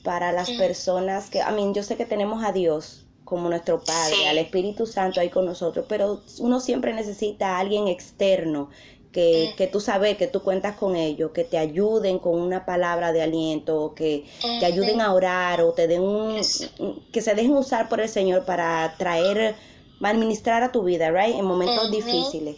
para 0.04 0.30
las 0.32 0.50
Mm. 0.50 0.58
personas 0.58 1.30
que, 1.30 1.40
a 1.40 1.50
mí, 1.50 1.72
yo 1.74 1.82
sé 1.82 1.96
que 1.96 2.04
tenemos 2.04 2.44
a 2.44 2.52
Dios 2.52 3.00
como 3.24 3.48
nuestro 3.48 3.82
Padre, 3.82 4.14
Sí. 4.16 4.24
al 4.26 4.38
Espíritu 4.38 4.86
Santo 4.86 5.18
ahí 5.18 5.30
con 5.30 5.46
nosotros, 5.46 5.86
pero 5.88 6.22
uno 6.38 6.60
siempre 6.60 6.92
necesita 6.92 7.56
a 7.56 7.60
alguien 7.60 7.88
externo 7.88 8.68
que, 9.12 9.50
Mm. 9.52 9.56
que 9.56 9.66
tú 9.66 9.80
sabes 9.80 10.16
que 10.18 10.26
tú 10.26 10.42
cuentas 10.42 10.76
con 10.76 10.94
ellos, 10.94 11.30
que 11.32 11.44
te 11.44 11.56
ayuden 11.56 12.18
con 12.18 12.38
una 12.38 12.66
palabra 12.66 13.12
de 13.12 13.22
aliento, 13.22 13.80
o 13.82 13.94
que 13.94 14.24
te 14.60 14.66
ayuden 14.66 15.00
a 15.00 15.14
orar 15.14 15.62
o 15.62 15.72
te 15.72 15.86
den 15.86 16.02
un, 16.02 16.36
Yes. 16.36 16.70
que 17.12 17.22
se 17.22 17.34
dejen 17.34 17.52
usar 17.56 17.88
por 17.88 18.00
el 18.00 18.08
Señor 18.08 18.44
para 18.44 18.96
traer, 18.98 19.56
administrar 20.00 20.62
a 20.62 20.70
tu 20.70 20.82
vida, 20.82 21.10
right, 21.10 21.34
en 21.36 21.46
momentos 21.46 21.90
difíciles. 21.90 22.56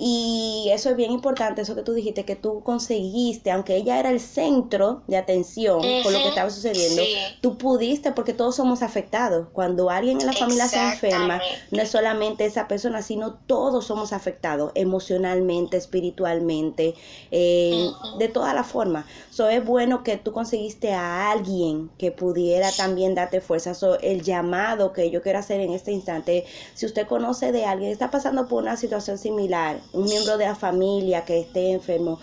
Y 0.00 0.68
eso 0.72 0.90
es 0.90 0.96
bien 0.96 1.10
importante, 1.10 1.62
eso 1.62 1.74
que 1.74 1.82
tú 1.82 1.92
dijiste, 1.92 2.24
que 2.24 2.36
tú 2.36 2.62
conseguiste, 2.62 3.50
aunque 3.50 3.74
ella 3.74 3.98
era 3.98 4.10
el 4.10 4.20
centro 4.20 5.02
de 5.08 5.16
atención 5.16 5.80
con 6.04 6.12
lo 6.12 6.20
que 6.20 6.28
estaba 6.28 6.48
sucediendo, 6.50 7.02
Sí. 7.02 7.16
tú 7.40 7.58
pudiste 7.58 8.12
porque 8.12 8.32
todos 8.32 8.54
somos 8.54 8.82
afectados. 8.82 9.48
Cuando 9.52 9.90
alguien 9.90 10.20
en 10.20 10.26
la 10.26 10.32
familia 10.34 10.68
se 10.68 10.78
enferma, 10.80 11.40
no 11.72 11.82
es 11.82 11.90
solamente 11.90 12.44
esa 12.44 12.68
persona, 12.68 13.02
sino 13.02 13.34
todos 13.46 13.86
somos 13.86 14.12
afectados 14.12 14.70
emocionalmente, 14.76 15.76
espiritualmente, 15.76 16.94
eh, 17.32 17.90
de 18.18 18.28
todas 18.28 18.54
las 18.54 18.68
formas. 18.68 19.04
So, 19.30 19.48
es 19.48 19.64
bueno 19.64 20.04
que 20.04 20.16
tú 20.16 20.32
conseguiste 20.32 20.92
a 20.92 21.32
alguien 21.32 21.90
que 21.98 22.12
pudiera 22.12 22.70
también 22.70 23.16
darte 23.16 23.40
fuerza. 23.40 23.74
So, 23.74 23.98
el 23.98 24.22
llamado 24.22 24.92
que 24.92 25.10
yo 25.10 25.22
quiero 25.22 25.40
hacer 25.40 25.60
en 25.60 25.72
este 25.72 25.90
instante, 25.90 26.44
si 26.74 26.86
usted 26.86 27.08
conoce 27.08 27.50
de 27.50 27.64
alguien 27.64 27.88
que 27.88 27.92
está 27.94 28.12
pasando 28.12 28.46
por 28.46 28.62
una 28.62 28.76
situación 28.76 29.18
similar, 29.18 29.80
un 29.92 30.04
miembro 30.04 30.36
de 30.38 30.46
la 30.46 30.54
familia 30.54 31.24
que 31.24 31.40
esté 31.40 31.72
enfermo, 31.72 32.18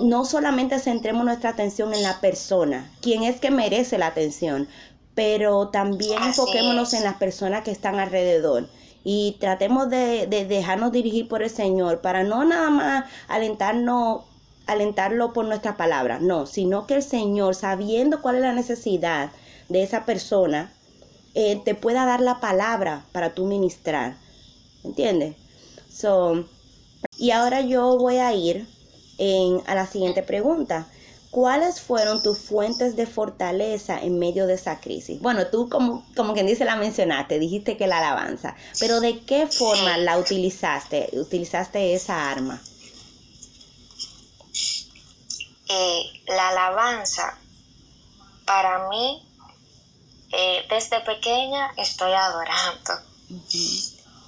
no 0.00 0.24
solamente 0.24 0.78
centremos 0.78 1.24
nuestra 1.24 1.50
atención 1.50 1.94
en 1.94 2.02
la 2.02 2.20
persona, 2.20 2.90
quien 3.00 3.22
es 3.22 3.40
que 3.40 3.50
merece 3.50 3.98
la 3.98 4.08
atención, 4.08 4.68
pero 5.14 5.68
también 5.68 6.18
Así 6.18 6.28
enfoquémonos 6.28 6.92
es. 6.92 7.00
en 7.00 7.04
las 7.04 7.16
personas 7.16 7.64
que 7.64 7.70
están 7.70 7.98
alrededor 7.98 8.68
y 9.04 9.36
tratemos 9.40 9.88
de, 9.90 10.26
de 10.26 10.44
dejarnos 10.44 10.92
dirigir 10.92 11.28
por 11.28 11.42
el 11.42 11.50
Señor 11.50 12.00
para 12.00 12.24
no 12.24 12.44
nada 12.44 12.70
más 12.70 13.04
alentarnos 13.28 14.24
alentarlo 14.66 15.32
por 15.32 15.46
nuestras 15.46 15.76
palabras, 15.76 16.20
no, 16.20 16.46
sino 16.46 16.86
que 16.86 16.94
el 16.96 17.02
Señor, 17.02 17.54
sabiendo 17.54 18.20
cuál 18.20 18.36
es 18.36 18.42
la 18.42 18.52
necesidad 18.52 19.32
de 19.68 19.82
esa 19.82 20.04
persona, 20.04 20.72
eh, 21.34 21.62
te 21.64 21.74
pueda 21.74 22.04
dar 22.04 22.20
la 22.20 22.38
palabra 22.38 23.06
para 23.12 23.34
tú 23.34 23.46
ministrar. 23.46 24.18
¿Entiendes? 24.84 25.36
So, 25.88 26.44
y 27.16 27.32
ahora 27.32 27.60
yo 27.62 27.96
voy 27.98 28.18
a 28.18 28.32
ir 28.32 28.66
en, 29.18 29.62
a 29.66 29.74
la 29.74 29.86
siguiente 29.86 30.22
pregunta. 30.22 30.88
¿Cuáles 31.30 31.80
fueron 31.82 32.22
tus 32.22 32.38
fuentes 32.38 32.96
de 32.96 33.06
fortaleza 33.06 34.00
en 34.00 34.18
medio 34.18 34.46
de 34.46 34.54
esa 34.54 34.80
crisis? 34.80 35.20
Bueno, 35.20 35.48
tú 35.48 35.68
como, 35.68 36.06
como 36.16 36.32
quien 36.32 36.46
dice 36.46 36.64
la 36.64 36.76
mencionaste, 36.76 37.38
dijiste 37.38 37.76
que 37.76 37.86
la 37.86 37.98
alabanza, 37.98 38.56
pero 38.80 39.00
¿de 39.00 39.24
qué 39.26 39.46
forma 39.46 39.98
la 39.98 40.16
utilizaste? 40.16 41.10
¿Utilizaste 41.12 41.92
esa 41.92 42.30
arma? 42.30 42.62
Eh, 45.68 46.02
la 46.28 46.48
alabanza, 46.48 47.38
para 48.46 48.88
mí, 48.88 49.22
eh, 50.32 50.64
desde 50.70 51.00
pequeña 51.00 51.72
estoy 51.76 52.12
adorando. 52.12 52.94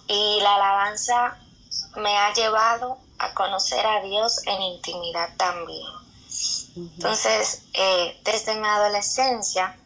Y 0.07 0.39
la 0.43 0.55
alabanza 0.57 1.39
me 1.97 2.17
ha 2.17 2.33
llevado 2.33 2.99
a 3.19 3.33
conocer 3.35 3.85
a 3.85 4.01
Dios 4.03 4.41
en 4.47 4.63
intimidad 4.63 5.29
también. 5.37 5.87
Entonces, 6.77 7.63
eh, 7.75 8.21
desde 8.25 8.55
mi 8.55 8.67
adolescencia, 8.67 9.77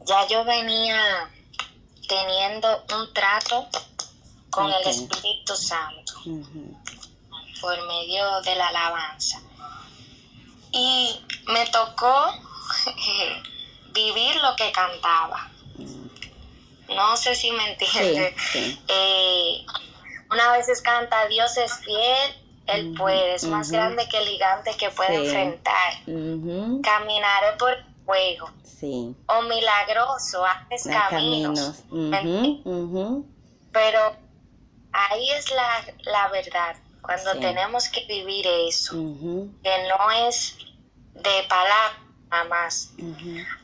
ya 0.00 0.26
yo 0.26 0.44
venía 0.44 1.30
teniendo 2.08 2.84
un 2.96 3.12
trato 3.12 3.68
con 4.50 4.72
el 4.72 4.86
Espíritu 4.86 5.54
Santo 5.56 6.14
por 7.60 7.86
medio 7.86 8.40
de 8.42 8.54
la 8.54 8.68
alabanza. 8.68 9.40
Y 10.72 11.20
me 11.46 11.66
tocó 11.66 12.28
eh, 12.86 13.42
vivir 13.92 14.36
lo 14.36 14.54
que 14.56 14.72
cantaba. 14.72 15.50
No 16.88 17.16
sé 17.16 17.34
si 17.34 17.50
me 17.50 17.64
Sí, 17.64 17.86
entiendes. 17.86 18.34
sí. 18.52 18.78
Eh, 18.88 19.66
una 20.30 20.52
vez 20.52 20.80
canta 20.82 21.26
Dios 21.28 21.56
es 21.56 21.72
fiel, 21.78 22.42
Él 22.66 22.94
puede, 22.98 23.34
es 23.34 23.44
más 23.44 23.70
grande 23.70 24.08
que 24.08 24.18
el 24.18 24.26
gigante 24.26 24.76
que 24.76 24.90
puede 24.90 25.20
Sí. 25.20 25.26
enfrentar. 25.26 25.92
Ujú, 26.08 26.82
Caminaré 26.82 27.52
por 27.58 27.76
fuego, 28.04 28.50
Sí. 28.64 29.14
o 29.26 29.42
milagroso, 29.42 30.44
haces 30.44 30.88
caminos. 31.08 31.84
Pero 33.72 34.16
ahí 34.92 35.30
es 35.30 35.50
la, 35.52 35.84
la 36.06 36.28
verdad, 36.28 36.76
cuando 37.02 37.32
Sí. 37.34 37.40
tenemos 37.40 37.88
que 37.88 38.04
vivir 38.06 38.46
eso, 38.68 38.92
que 39.62 39.88
no 39.88 40.10
es 40.28 40.56
de 41.14 41.42
palabra, 41.48 41.98
jamás. 42.30 42.90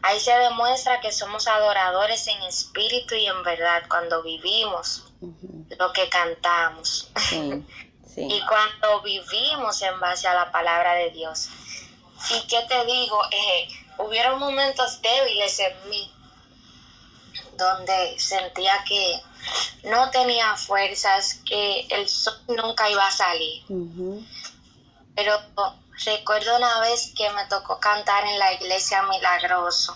Ahí 0.03 0.21
se 0.21 0.33
demuestra 0.33 1.01
que 1.01 1.11
somos 1.11 1.49
adoradores 1.49 2.27
en 2.29 2.41
espíritu 2.43 3.15
y 3.17 3.27
en 3.27 3.43
verdad 3.43 3.83
cuando 3.89 4.23
vivimos 4.23 5.12
lo 5.79 5.93
que 5.93 6.09
cantamos. 6.09 7.11
y 8.17 8.41
cuando 8.47 9.03
vivimos 9.03 9.81
en 9.83 9.99
base 10.01 10.29
a 10.29 10.35
la 10.35 10.51
palabra 10.51 10.95
de 10.95 11.11
Dios. 11.11 11.49
Y 12.31 12.47
qué 12.47 12.63
te 12.69 12.85
digo, 12.85 13.21
eh, 13.31 13.69
hubieron 13.99 14.39
momentos 14.39 15.01
débiles 15.03 15.59
en 15.59 15.91
mí 15.91 16.13
donde 17.57 18.19
sentía 18.19 18.85
que 18.85 19.21
no 19.85 20.11
tenía 20.11 20.57
fuerzas, 20.57 21.41
que 21.45 21.87
el 21.91 22.09
sol 22.09 22.35
nunca 22.49 22.89
iba 22.91 23.07
a 23.07 23.11
salir. 23.11 23.65
Pero 25.15 25.39
recuerdo 26.05 26.57
una 26.57 26.81
vez 26.81 27.13
que 27.17 27.29
me 27.31 27.45
tocó 27.47 27.79
cantar 27.79 28.25
en 28.25 28.39
la 28.39 28.53
iglesia 28.55 29.03
milagroso 29.03 29.95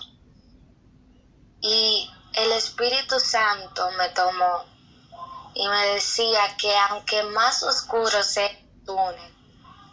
y 1.60 2.10
el 2.34 2.52
Espíritu 2.52 3.18
Santo 3.18 3.90
me 3.92 4.08
tomó 4.10 4.64
y 5.56 5.68
me 5.68 5.86
decía 5.94 6.56
que 6.60 6.74
aunque 6.90 7.22
más 7.24 7.62
oscuro 7.62 8.22
sea 8.22 8.46
el 8.46 8.84
túnel, 8.84 9.34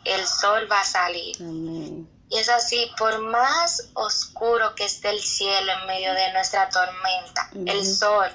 el 0.04 0.26
sol 0.28 0.68
va 0.70 0.82
a 0.82 0.84
salir. 0.84 1.38
Y 1.40 2.38
es 2.38 2.50
así, 2.50 2.92
por 2.98 3.20
más 3.20 3.90
oscuro 3.94 4.76
que 4.76 4.86
esté 4.86 5.12
el 5.12 5.22
cielo 5.22 5.72
en 5.72 5.88
medio 5.88 6.14
de 6.14 6.34
nuestra 6.34 6.70
tormenta, 6.70 7.50
el 7.66 7.86
sol 7.86 8.30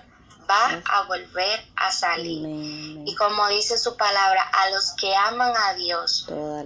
va 0.48 0.82
a 0.90 1.02
volver 1.02 1.60
a 1.76 1.92
salir. 1.92 3.02
Y 3.04 3.14
como 3.16 3.46
dice 3.48 3.76
su 3.76 3.96
palabra, 3.96 4.42
a 4.42 4.70
los 4.70 4.92
que 4.92 5.14
aman 5.14 5.52
a 5.54 5.74
Dios, 5.74 6.24
todas 6.26 6.64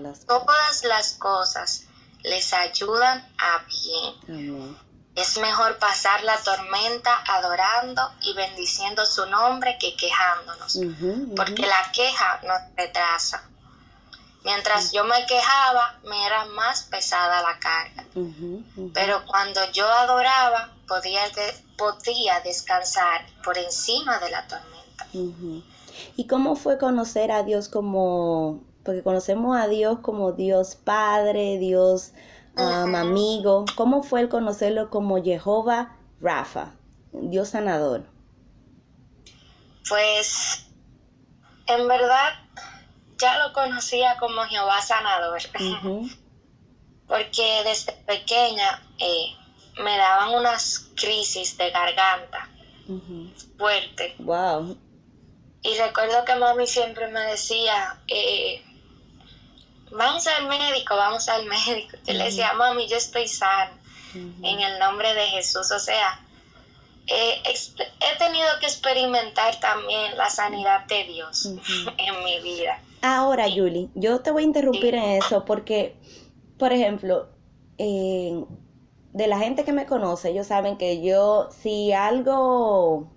las, 0.85 1.15
cosas 1.15 1.85
les 2.23 2.53
ayudan 2.53 3.27
a 3.39 3.65
bien. 3.67 4.79
Es 5.15 5.39
mejor 5.39 5.79
pasar 5.79 6.23
la 6.25 6.39
tormenta 6.39 7.23
adorando 7.29 8.03
y 8.23 8.35
bendiciendo 8.35 9.05
su 9.05 9.27
nombre 9.27 9.77
que 9.79 9.95
quejándonos, 9.95 10.79
porque 11.37 11.67
la 11.67 11.93
queja 11.93 12.41
nos 12.45 12.77
retrasa. 12.77 13.43
Mientras 14.45 14.91
yo 14.91 15.05
me 15.05 15.25
quejaba, 15.27 16.01
me 16.05 16.27
era 16.27 16.47
más 16.47 16.85
pesada 16.85 17.43
la 17.43 17.59
carga. 17.59 18.05
Pero 18.95 19.25
cuando 19.27 19.61
yo 19.73 19.87
adoraba, 19.87 20.73
podía, 20.89 21.21
podía 21.77 22.41
descansar 22.41 23.27
por 23.45 23.57
encima 23.59 24.19
de 24.19 24.31
la 24.31 24.47
tormenta. 24.49 25.07
¿Y 26.17 26.27
cómo 26.27 26.57
fue 26.57 26.79
conocer 26.79 27.31
a 27.31 27.43
Dios 27.43 27.69
como, 27.69 28.61
porque 28.85 29.03
conocemos 29.03 29.57
a 29.57 29.69
Dios 29.69 29.99
como 30.01 30.33
Dios 30.33 30.75
Padre, 30.75 31.59
Dios 31.59 32.13
amigo? 32.57 33.65
¿Cómo 33.77 34.03
fue 34.03 34.21
el 34.21 34.29
conocerlo 34.29 34.91
como 34.91 35.23
Jehová 35.23 35.97
Rafa, 36.21 36.73
Dios 37.13 37.51
sanador? 37.51 38.05
Pues, 39.89 40.67
en 41.67 41.89
verdad, 41.89 42.33
ya 43.19 43.39
lo 43.47 43.53
conocía 43.53 44.17
como 44.19 44.43
Jehová 44.43 44.81
sanador, 44.81 45.41
porque 47.07 47.63
desde 47.65 47.93
pequeña 47.93 48.83
eh, 48.99 49.35
me 49.83 49.97
daban 49.97 50.35
unas 50.35 50.91
crisis 50.97 51.57
de 51.57 51.71
garganta 51.71 52.49
fuerte. 53.57 54.15
Wow. 54.19 54.77
Y 55.63 55.79
recuerdo 55.79 56.25
que 56.25 56.35
mami 56.35 56.67
siempre 56.67 57.09
me 57.09 57.21
decía, 57.21 58.01
eh, 58.09 58.63
vamos 59.93 60.27
al 60.27 60.49
médico, 60.49 60.97
vamos 60.97 61.29
al 61.29 61.47
médico. 61.47 61.97
Yo 62.07 62.15
le 62.15 62.25
decía, 62.25 62.53
mami, 62.55 62.89
yo 62.89 62.97
estoy 62.97 63.29
sano 63.29 63.73
en 64.15 64.61
el 64.61 64.79
nombre 64.79 65.15
de 65.15 65.27
Jesús. 65.29 65.71
O 65.71 65.79
sea, 65.79 66.21
he 67.07 68.19
tenido 68.19 68.49
que 68.61 68.67
experimentar 68.67 69.59
también 69.61 70.17
la 70.17 70.31
sanidad 70.31 70.87
de 70.87 71.05
Dios 71.05 71.47
en 71.99 72.25
mi 72.25 72.41
vida. 72.41 72.81
Ahora, 73.03 73.47
Julie, 73.49 73.89
yo 73.95 74.21
te 74.21 74.31
voy 74.31 74.45
a 74.45 74.47
interrumpir 74.47 74.95
en 74.95 75.23
eso 75.23 75.45
porque, 75.45 75.97
por 76.59 76.73
ejemplo, 76.73 77.29
de 77.79 79.27
la 79.27 79.39
gente 79.39 79.65
que 79.65 79.73
me 79.73 79.87
conoce, 79.87 80.31
ellos 80.31 80.47
saben 80.47 80.77
que 80.77 81.03
yo, 81.03 81.49
si 81.63 81.93
algo, 81.93 83.11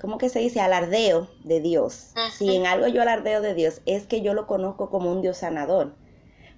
¿cómo 0.00 0.18
que 0.18 0.28
se 0.28 0.40
dice? 0.40 0.60
Alardeo 0.60 1.28
de 1.44 1.60
Dios. 1.60 2.12
Si 2.36 2.54
en 2.54 2.66
algo 2.66 2.86
yo 2.88 3.02
alardeo 3.02 3.40
de 3.40 3.54
Dios, 3.54 3.80
es 3.86 4.06
que 4.06 4.20
yo 4.20 4.34
lo 4.34 4.46
conozco 4.46 4.90
como 4.90 5.10
un 5.10 5.22
Dios 5.22 5.38
sanador. 5.38 5.94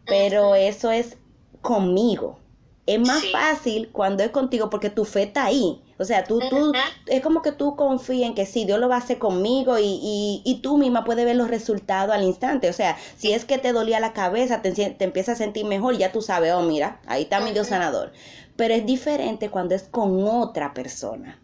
Pero 0.06 0.54
eso 0.54 0.90
es 0.90 1.16
conmigo. 1.62 2.38
Es 2.86 2.98
más 2.98 3.22
fácil 3.30 3.90
cuando 3.92 4.24
es 4.24 4.30
contigo 4.30 4.68
porque 4.68 4.90
tu 4.90 5.04
fe 5.04 5.24
está 5.24 5.44
ahí. 5.44 5.80
O 5.98 6.04
sea, 6.04 6.24
tú, 6.24 6.40
tú, 6.48 6.72
es 7.06 7.20
como 7.20 7.42
que 7.42 7.52
tú 7.52 7.76
confías 7.76 8.26
en 8.26 8.34
que 8.34 8.46
sí, 8.46 8.64
Dios 8.64 8.80
lo 8.80 8.88
va 8.88 8.96
a 8.96 8.98
hacer 8.98 9.18
conmigo 9.18 9.78
y, 9.78 10.40
y, 10.44 10.60
tú 10.62 10.78
misma 10.78 11.04
puedes 11.04 11.26
ver 11.26 11.36
los 11.36 11.48
resultados 11.48 12.14
al 12.14 12.24
instante. 12.24 12.70
O 12.70 12.72
sea, 12.72 12.96
si 13.16 13.32
es 13.32 13.44
que 13.44 13.58
te 13.58 13.72
dolía 13.72 14.00
la 14.00 14.14
cabeza, 14.14 14.62
te, 14.62 14.72
te 14.72 15.04
empiezas 15.04 15.34
a 15.34 15.44
sentir 15.44 15.66
mejor, 15.66 15.98
ya 15.98 16.10
tú 16.10 16.22
sabes, 16.22 16.52
oh, 16.54 16.62
mira, 16.62 17.00
ahí 17.06 17.24
está 17.24 17.40
mi 17.40 17.52
Dios 17.52 17.68
sanador. 17.68 18.12
Pero 18.56 18.74
es 18.74 18.86
diferente 18.86 19.50
cuando 19.50 19.74
es 19.74 19.82
con 19.84 20.24
otra 20.26 20.72
persona 20.72 21.38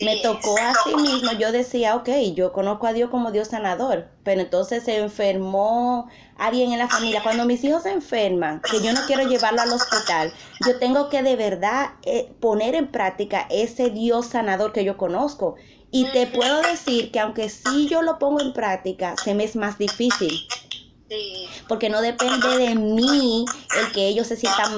me 0.00 0.16
tocó 0.16 0.56
así 0.58 0.96
mismo, 0.96 1.32
yo 1.32 1.52
decía, 1.52 1.94
ok, 1.96 2.08
yo 2.34 2.52
conozco 2.52 2.86
a 2.86 2.92
Dios 2.92 3.10
como 3.10 3.32
Dios 3.32 3.48
sanador, 3.48 4.08
pero 4.24 4.40
entonces 4.40 4.84
se 4.84 4.96
enfermó 4.96 6.08
alguien 6.38 6.72
en 6.72 6.78
la 6.78 6.88
familia. 6.88 7.22
Cuando 7.22 7.44
mis 7.44 7.62
hijos 7.64 7.82
se 7.82 7.92
enferman, 7.92 8.62
que 8.62 8.80
yo 8.82 8.92
no 8.92 9.00
quiero 9.06 9.28
llevarlo 9.28 9.60
al 9.60 9.72
hospital, 9.72 10.32
yo 10.66 10.78
tengo 10.78 11.10
que 11.10 11.22
de 11.22 11.36
verdad 11.36 11.90
eh, 12.02 12.32
poner 12.40 12.74
en 12.74 12.90
práctica 12.90 13.46
ese 13.50 13.90
Dios 13.90 14.26
sanador 14.26 14.72
que 14.72 14.84
yo 14.84 14.96
conozco. 14.96 15.56
Y 15.90 16.06
te 16.12 16.26
puedo 16.28 16.62
decir 16.62 17.10
que 17.10 17.20
aunque 17.20 17.48
sí 17.48 17.88
yo 17.88 18.00
lo 18.00 18.18
pongo 18.18 18.40
en 18.40 18.52
práctica, 18.52 19.16
se 19.22 19.34
me 19.34 19.44
es 19.44 19.56
más 19.56 19.76
difícil. 19.76 20.32
Porque 21.68 21.90
no 21.90 22.00
depende 22.00 22.48
de 22.56 22.74
mí 22.76 23.44
el 23.78 23.92
que 23.92 24.06
ellos 24.06 24.28
se 24.28 24.36
sientan 24.36 24.76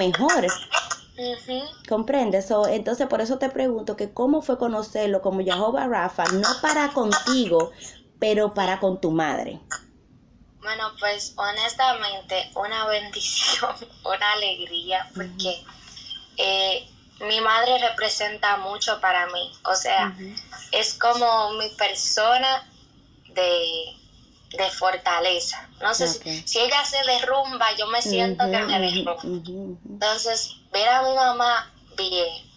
mejores 1.23 1.71
¿Comprendes? 1.89 2.53
entonces 2.69 3.07
por 3.07 3.21
eso 3.21 3.39
te 3.39 3.49
pregunto 3.49 3.97
que 3.97 4.13
cómo 4.13 4.43
fue 4.43 4.59
conocerlo 4.59 5.23
como 5.23 5.43
Jehová 5.43 5.87
Rafa, 5.87 6.25
no 6.33 6.49
para 6.61 6.93
contigo, 6.93 7.71
pero 8.19 8.55
para 8.55 8.79
con 8.81 9.01
tu 9.01 9.11
madre. 9.11 9.61
Bueno, 10.61 10.85
pues 11.01 11.35
honestamente 11.37 12.51
una 12.55 12.87
bendición, 12.89 13.75
una 14.05 14.33
alegría, 14.33 15.09
porque 15.15 15.65
eh, 16.37 16.89
mi 17.27 17.41
madre 17.41 17.79
representa 17.79 18.57
mucho 18.59 19.01
para 19.01 19.27
mí. 19.27 19.53
O 19.65 19.75
sea, 19.75 20.15
es 20.73 20.95
como 20.95 21.53
mi 21.55 21.69
persona 21.71 22.69
de, 23.35 23.97
fortaleza. 24.71 25.69
No 25.81 25.95
sé 25.95 26.09
si, 26.09 26.43
si, 26.47 26.59
ella 26.59 26.85
se 26.85 26.99
derrumba, 27.05 27.67
yo 27.77 27.87
me 27.89 28.03
siento 28.03 28.45
que 28.45 28.59
me 28.59 28.81
derrumba. 28.81 29.17
Entonces, 29.23 30.57
ver 30.73 30.89
a 30.89 31.03
mi 31.03 31.15
mamá 31.15 31.73
bien 31.97 32.53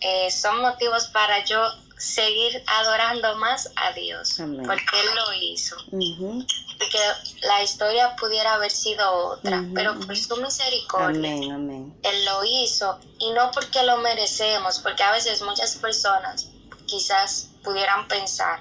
eh, 0.00 0.30
son 0.30 0.60
motivos 0.60 1.08
para 1.08 1.44
yo 1.44 1.58
seguir 1.96 2.62
adorando 2.66 3.36
más 3.36 3.70
a 3.76 3.92
Dios, 3.92 4.34
porque 4.36 5.00
Él 5.00 5.14
lo 5.14 5.32
hizo. 5.32 5.76
Porque 5.90 6.98
la 7.42 7.62
historia 7.62 8.14
pudiera 8.16 8.54
haber 8.54 8.70
sido 8.70 9.10
otra, 9.28 9.64
pero 9.74 9.98
por 10.00 10.16
su 10.16 10.36
misericordia, 10.36 11.34
Él 11.34 12.24
lo 12.24 12.44
hizo 12.44 12.98
y 13.18 13.30
no 13.30 13.50
porque 13.50 13.82
lo 13.82 13.98
merecemos, 13.98 14.78
porque 14.80 15.02
a 15.02 15.12
veces 15.12 15.40
muchas 15.42 15.76
personas 15.76 16.48
quizás 16.86 17.50
pudieran 17.66 18.06
pensar, 18.06 18.60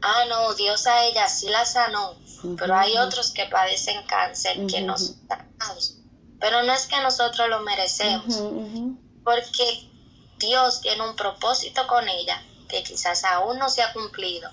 ah, 0.00 0.24
no, 0.28 0.54
Dios 0.54 0.86
a 0.86 1.04
ella 1.06 1.28
sí 1.28 1.48
la 1.48 1.64
sanó, 1.64 2.14
pero 2.56 2.74
hay 2.76 2.96
otros 2.96 3.32
que 3.32 3.46
padecen 3.46 4.06
cáncer 4.06 4.64
que 4.66 4.80
no 4.80 4.96
son 4.96 5.16
sanados. 5.28 5.96
Pero 6.40 6.62
no 6.62 6.72
es 6.72 6.86
que 6.86 7.00
nosotros 7.00 7.48
lo 7.48 7.60
merecemos, 7.62 8.40
porque 9.24 9.90
Dios 10.38 10.80
tiene 10.80 11.02
un 11.02 11.16
propósito 11.16 11.84
con 11.88 12.08
ella 12.08 12.40
que 12.68 12.84
quizás 12.84 13.24
aún 13.24 13.58
no 13.58 13.68
se 13.68 13.82
ha 13.82 13.92
cumplido 13.92 14.48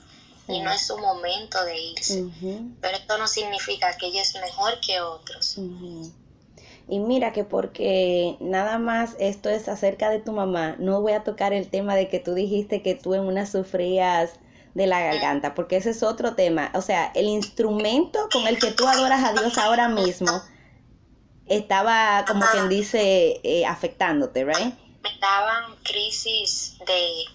y 0.47 0.59
no 0.61 0.71
es 0.71 0.87
su 0.87 0.97
momento 0.97 1.63
de 1.63 1.79
irse. 1.79 2.25
Pero 2.81 2.97
esto 2.97 3.17
no 3.19 3.27
significa 3.27 3.95
que 3.97 4.07
ella 4.07 4.23
es 4.23 4.33
mejor 4.35 4.79
que 4.79 4.99
otros. 4.99 5.57
Y 6.87 6.99
mira 6.99 7.33
que 7.33 7.43
porque 7.43 8.37
nada 8.39 8.77
más 8.77 9.15
esto 9.19 9.49
es 9.49 9.67
acerca 9.67 10.09
de 10.09 10.19
tu 10.19 10.33
mamá, 10.33 10.75
no 10.77 11.01
voy 11.01 11.13
a 11.13 11.23
tocar 11.23 11.51
el 11.51 11.69
tema 11.69 11.95
de 11.95 12.09
que 12.09 12.19
tú 12.19 12.33
dijiste 12.35 12.83
que 12.83 12.93
tú 12.93 13.15
en 13.15 13.21
una 13.21 13.45
sufrías 13.47 14.33
de 14.75 14.87
la 14.87 14.99
garganta, 14.99 15.55
porque 15.55 15.77
ese 15.77 15.91
es 15.91 16.03
otro 16.03 16.35
tema. 16.35 16.69
O 16.75 16.81
sea, 16.81 17.11
el 17.15 17.25
instrumento 17.25 18.19
con 18.31 18.45
el 18.45 18.59
que 18.59 18.71
tú 18.71 18.85
adoras 18.85 19.23
a 19.23 19.31
Dios 19.31 19.57
ahora 19.57 19.87
mismo 19.87 20.29
estaba, 21.47 22.25
como 22.27 22.45
quien 22.51 22.69
dice, 22.69 23.39
eh, 23.43 23.65
afectándote, 23.65 24.43
¿right? 24.43 24.73
Me 25.01 25.17
daban 25.19 25.75
crisis 25.83 26.77
de 26.85 27.25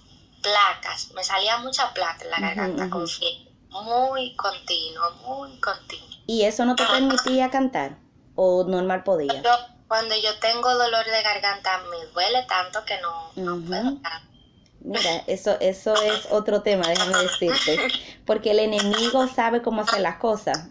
placas, 0.43 1.13
me 1.15 1.25
salía 1.25 1.59
mucha 1.59 1.93
placa 1.95 2.25
en 2.25 2.31
la 2.31 2.41
garganta 2.41 2.91
con 2.91 3.07
muy 3.71 4.35
continuo, 4.37 5.11
muy 5.27 5.59
continuo. 5.61 6.09
¿Y 6.27 6.43
eso 6.43 6.65
no 6.65 6.77
te 6.77 6.85
permitía 6.85 7.51
cantar? 7.51 7.97
¿O 8.35 8.65
normal 8.65 9.03
podía? 9.05 9.43
Yo 9.43 9.51
cuando 9.89 10.15
yo 10.15 10.39
tengo 10.39 10.73
dolor 10.73 11.05
de 11.05 11.23
garganta 11.23 11.83
me 11.91 12.07
duele 12.13 12.45
tanto 12.49 12.85
que 12.85 12.95
no, 13.01 13.33
no 13.35 13.67
puedo 13.67 13.99
Mira, 14.83 15.25
eso, 15.27 15.57
eso 15.61 15.95
es 15.95 16.29
otro 16.31 16.63
tema, 16.63 16.87
déjame 16.89 17.19
decirte. 17.19 17.77
Porque 18.25 18.53
el 18.53 18.61
enemigo 18.61 19.27
sabe 19.29 19.63
cómo 19.63 19.83
hacer 19.83 20.01
las 20.01 20.17
cosas. 20.17 20.69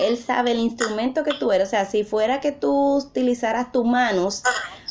Él 0.00 0.16
sabe 0.18 0.52
el 0.52 0.58
instrumento 0.58 1.24
que 1.24 1.34
tú 1.34 1.50
eres. 1.52 1.68
O 1.68 1.70
sea, 1.70 1.84
si 1.84 2.04
fuera 2.04 2.40
que 2.40 2.52
tú 2.52 2.96
utilizaras 2.96 3.72
tus 3.72 3.84
manos 3.84 4.42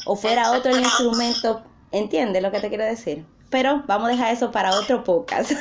o 0.05 0.15
fuera 0.15 0.51
otro 0.51 0.71
el 0.71 0.79
instrumento, 0.79 1.63
¿entiendes 1.91 2.41
lo 2.41 2.51
que 2.51 2.59
te 2.59 2.69
quiero 2.69 2.85
decir? 2.85 3.25
Pero 3.49 3.83
vamos 3.87 4.09
a 4.09 4.11
dejar 4.11 4.33
eso 4.33 4.51
para 4.51 4.75
otro 4.75 5.03
podcast. 5.03 5.51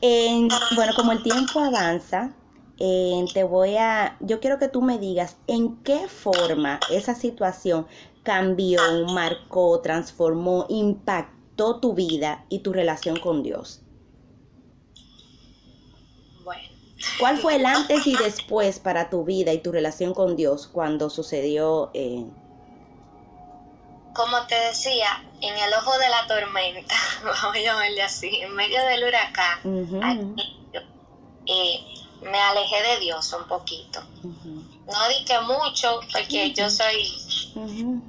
bueno, 0.76 0.92
como 0.94 1.12
el 1.12 1.22
tiempo 1.22 1.60
avanza, 1.60 2.30
te 2.78 3.44
voy 3.44 3.76
a, 3.76 4.16
yo 4.20 4.40
quiero 4.40 4.58
que 4.58 4.68
tú 4.68 4.82
me 4.82 4.98
digas 4.98 5.36
en 5.46 5.76
qué 5.82 6.08
forma 6.08 6.78
esa 6.90 7.14
situación 7.14 7.86
cambió, 8.22 8.80
marcó, 9.12 9.80
transformó, 9.80 10.66
impactó 10.68 11.80
tu 11.80 11.94
vida 11.94 12.44
y 12.48 12.58
tu 12.58 12.72
relación 12.72 13.18
con 13.18 13.42
Dios. 13.42 13.80
Bueno. 16.44 16.68
¿Cuál 17.18 17.38
fue 17.38 17.56
el 17.56 17.66
antes 17.66 18.06
y 18.06 18.16
después 18.16 18.78
para 18.78 19.10
tu 19.10 19.24
vida 19.24 19.52
y 19.52 19.58
tu 19.58 19.72
relación 19.72 20.12
con 20.12 20.36
Dios 20.36 20.66
cuando 20.66 21.08
sucedió? 21.08 21.90
Eh... 21.94 22.24
Como 24.14 24.46
te 24.46 24.54
decía, 24.54 25.24
en 25.40 25.56
el 25.56 25.74
ojo 25.74 25.96
de 25.98 26.08
la 26.08 26.26
tormenta, 26.26 26.94
vamos 27.24 27.56
a 27.56 27.58
llamarle 27.58 28.02
así, 28.02 28.40
en 28.40 28.54
medio 28.54 28.84
del 28.86 29.04
huracán, 29.04 30.36
eh, 31.46 31.95
me 32.30 32.38
alejé 32.38 32.82
de 32.82 33.00
Dios 33.00 33.32
un 33.32 33.46
poquito. 33.46 34.02
No 34.22 35.08
di 35.08 35.24
que 35.24 35.40
mucho, 35.40 36.00
porque 36.12 36.52
yo 36.52 36.70
soy... 36.70 37.22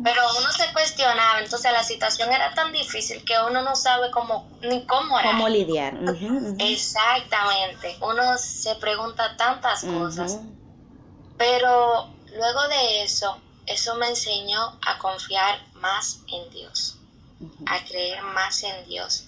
Pero 0.04 0.22
uno 0.40 0.52
se 0.52 0.72
cuestionaba, 0.74 1.40
entonces 1.40 1.72
la 1.72 1.84
situación 1.84 2.32
era 2.32 2.54
tan 2.54 2.72
difícil 2.72 3.24
que 3.24 3.34
uno 3.48 3.62
no 3.62 3.76
sabe 3.76 4.12
cómo, 4.12 4.48
ni 4.62 4.86
cómo 4.86 5.16
orar. 5.16 5.32
Cómo 5.32 5.48
lidiar. 5.48 5.98
Exactamente, 6.60 7.98
uno 8.02 8.38
se 8.38 8.76
pregunta 8.76 9.38
tantas 9.38 9.84
cosas. 9.86 10.40
Pero 11.38 12.10
luego 12.36 12.68
de 12.68 13.04
eso, 13.04 13.38
eso 13.66 13.96
me 13.96 14.10
enseñó 14.10 14.78
a 14.86 14.98
confiar 14.98 15.60
más 15.76 16.20
en 16.28 16.50
Dios, 16.52 16.98
a 17.68 17.84
creer 17.86 18.22
más 18.24 18.64
en 18.64 18.86
Dios. 18.88 19.26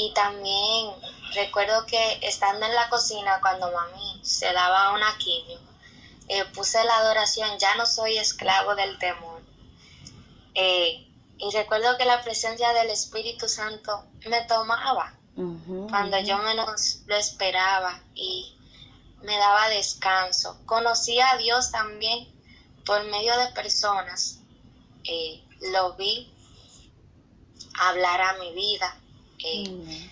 Y 0.00 0.12
también 0.14 0.92
recuerdo 1.34 1.84
que 1.84 2.20
estando 2.22 2.64
en 2.64 2.72
la 2.72 2.88
cocina 2.88 3.40
cuando 3.40 3.72
mami 3.72 4.20
se 4.22 4.52
daba 4.52 4.92
una 4.92 5.18
quimio, 5.18 5.58
eh, 6.28 6.44
puse 6.54 6.84
la 6.84 6.98
adoración, 6.98 7.58
ya 7.58 7.74
no 7.74 7.84
soy 7.84 8.16
esclavo 8.16 8.76
del 8.76 8.96
temor. 9.00 9.42
Eh, 10.54 11.04
y 11.38 11.50
recuerdo 11.52 11.98
que 11.98 12.04
la 12.04 12.22
presencia 12.22 12.72
del 12.74 12.90
Espíritu 12.90 13.48
Santo 13.48 14.04
me 14.28 14.42
tomaba 14.42 15.14
cuando 15.90 16.20
yo 16.20 16.38
menos 16.38 17.00
lo 17.06 17.16
esperaba 17.16 18.00
y 18.14 18.56
me 19.22 19.36
daba 19.36 19.68
descanso. 19.68 20.60
Conocí 20.64 21.18
a 21.20 21.36
Dios 21.38 21.72
también 21.72 22.28
por 22.86 23.02
medio 23.06 23.36
de 23.36 23.48
personas. 23.48 24.38
Eh, 25.02 25.42
lo 25.72 25.94
vi 25.94 26.32
hablar 27.80 28.20
a 28.20 28.34
mi 28.34 28.52
vida 28.54 28.96
eh, 29.44 30.10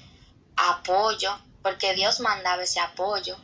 apoyo, 0.56 1.30
porque 1.62 1.94
Dios 1.94 2.20
mandaba 2.20 2.62
ese 2.62 2.80
apoyo. 2.80 3.36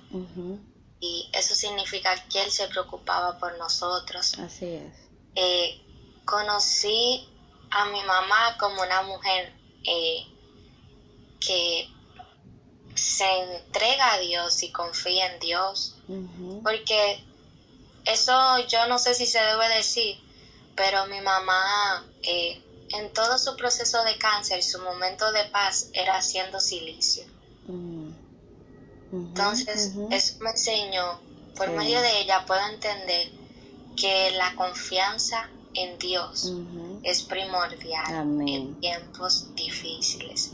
Y 1.00 1.28
eso 1.32 1.54
significa 1.54 2.14
que 2.28 2.42
Él 2.42 2.50
se 2.50 2.68
preocupaba 2.68 3.38
por 3.38 3.58
nosotros. 3.58 4.38
Así 4.38 4.66
es. 4.66 4.94
Eh, 5.34 5.80
conocí 6.24 7.28
a 7.70 7.86
mi 7.86 8.02
mamá 8.02 8.56
como 8.58 8.82
una 8.82 9.02
mujer 9.02 9.52
eh, 9.84 10.26
que 11.40 11.88
se 12.94 13.56
entrega 13.56 14.12
a 14.14 14.18
Dios 14.18 14.62
y 14.62 14.70
confía 14.70 15.32
en 15.32 15.40
Dios. 15.40 15.96
Porque 16.62 17.24
eso 18.04 18.66
yo 18.68 18.86
no 18.86 18.98
sé 18.98 19.14
si 19.14 19.26
se 19.26 19.40
debe 19.40 19.68
decir, 19.68 20.20
pero 20.76 21.06
mi 21.06 21.20
mamá 21.20 22.04
en 22.92 23.12
todo 23.12 23.38
su 23.38 23.56
proceso 23.56 24.02
de 24.04 24.16
cáncer, 24.18 24.62
su 24.62 24.80
momento 24.80 25.30
de 25.32 25.44
paz 25.50 25.88
era 25.92 26.16
haciendo 26.16 26.60
silicio. 26.60 27.24
Mm. 27.66 28.10
Entonces, 29.12 29.92
eso 30.10 30.34
me 30.40 30.50
enseñó, 30.50 31.20
por 31.56 31.70
medio 31.70 32.00
de 32.00 32.20
ella 32.20 32.44
puedo 32.46 32.66
entender 32.68 33.30
que 33.94 34.30
la 34.32 34.54
confianza 34.54 35.50
en 35.74 35.98
Dios 35.98 36.52
es 37.02 37.22
primordial 37.22 38.40
en 38.48 38.80
tiempos 38.80 39.54
difíciles. 39.54 40.52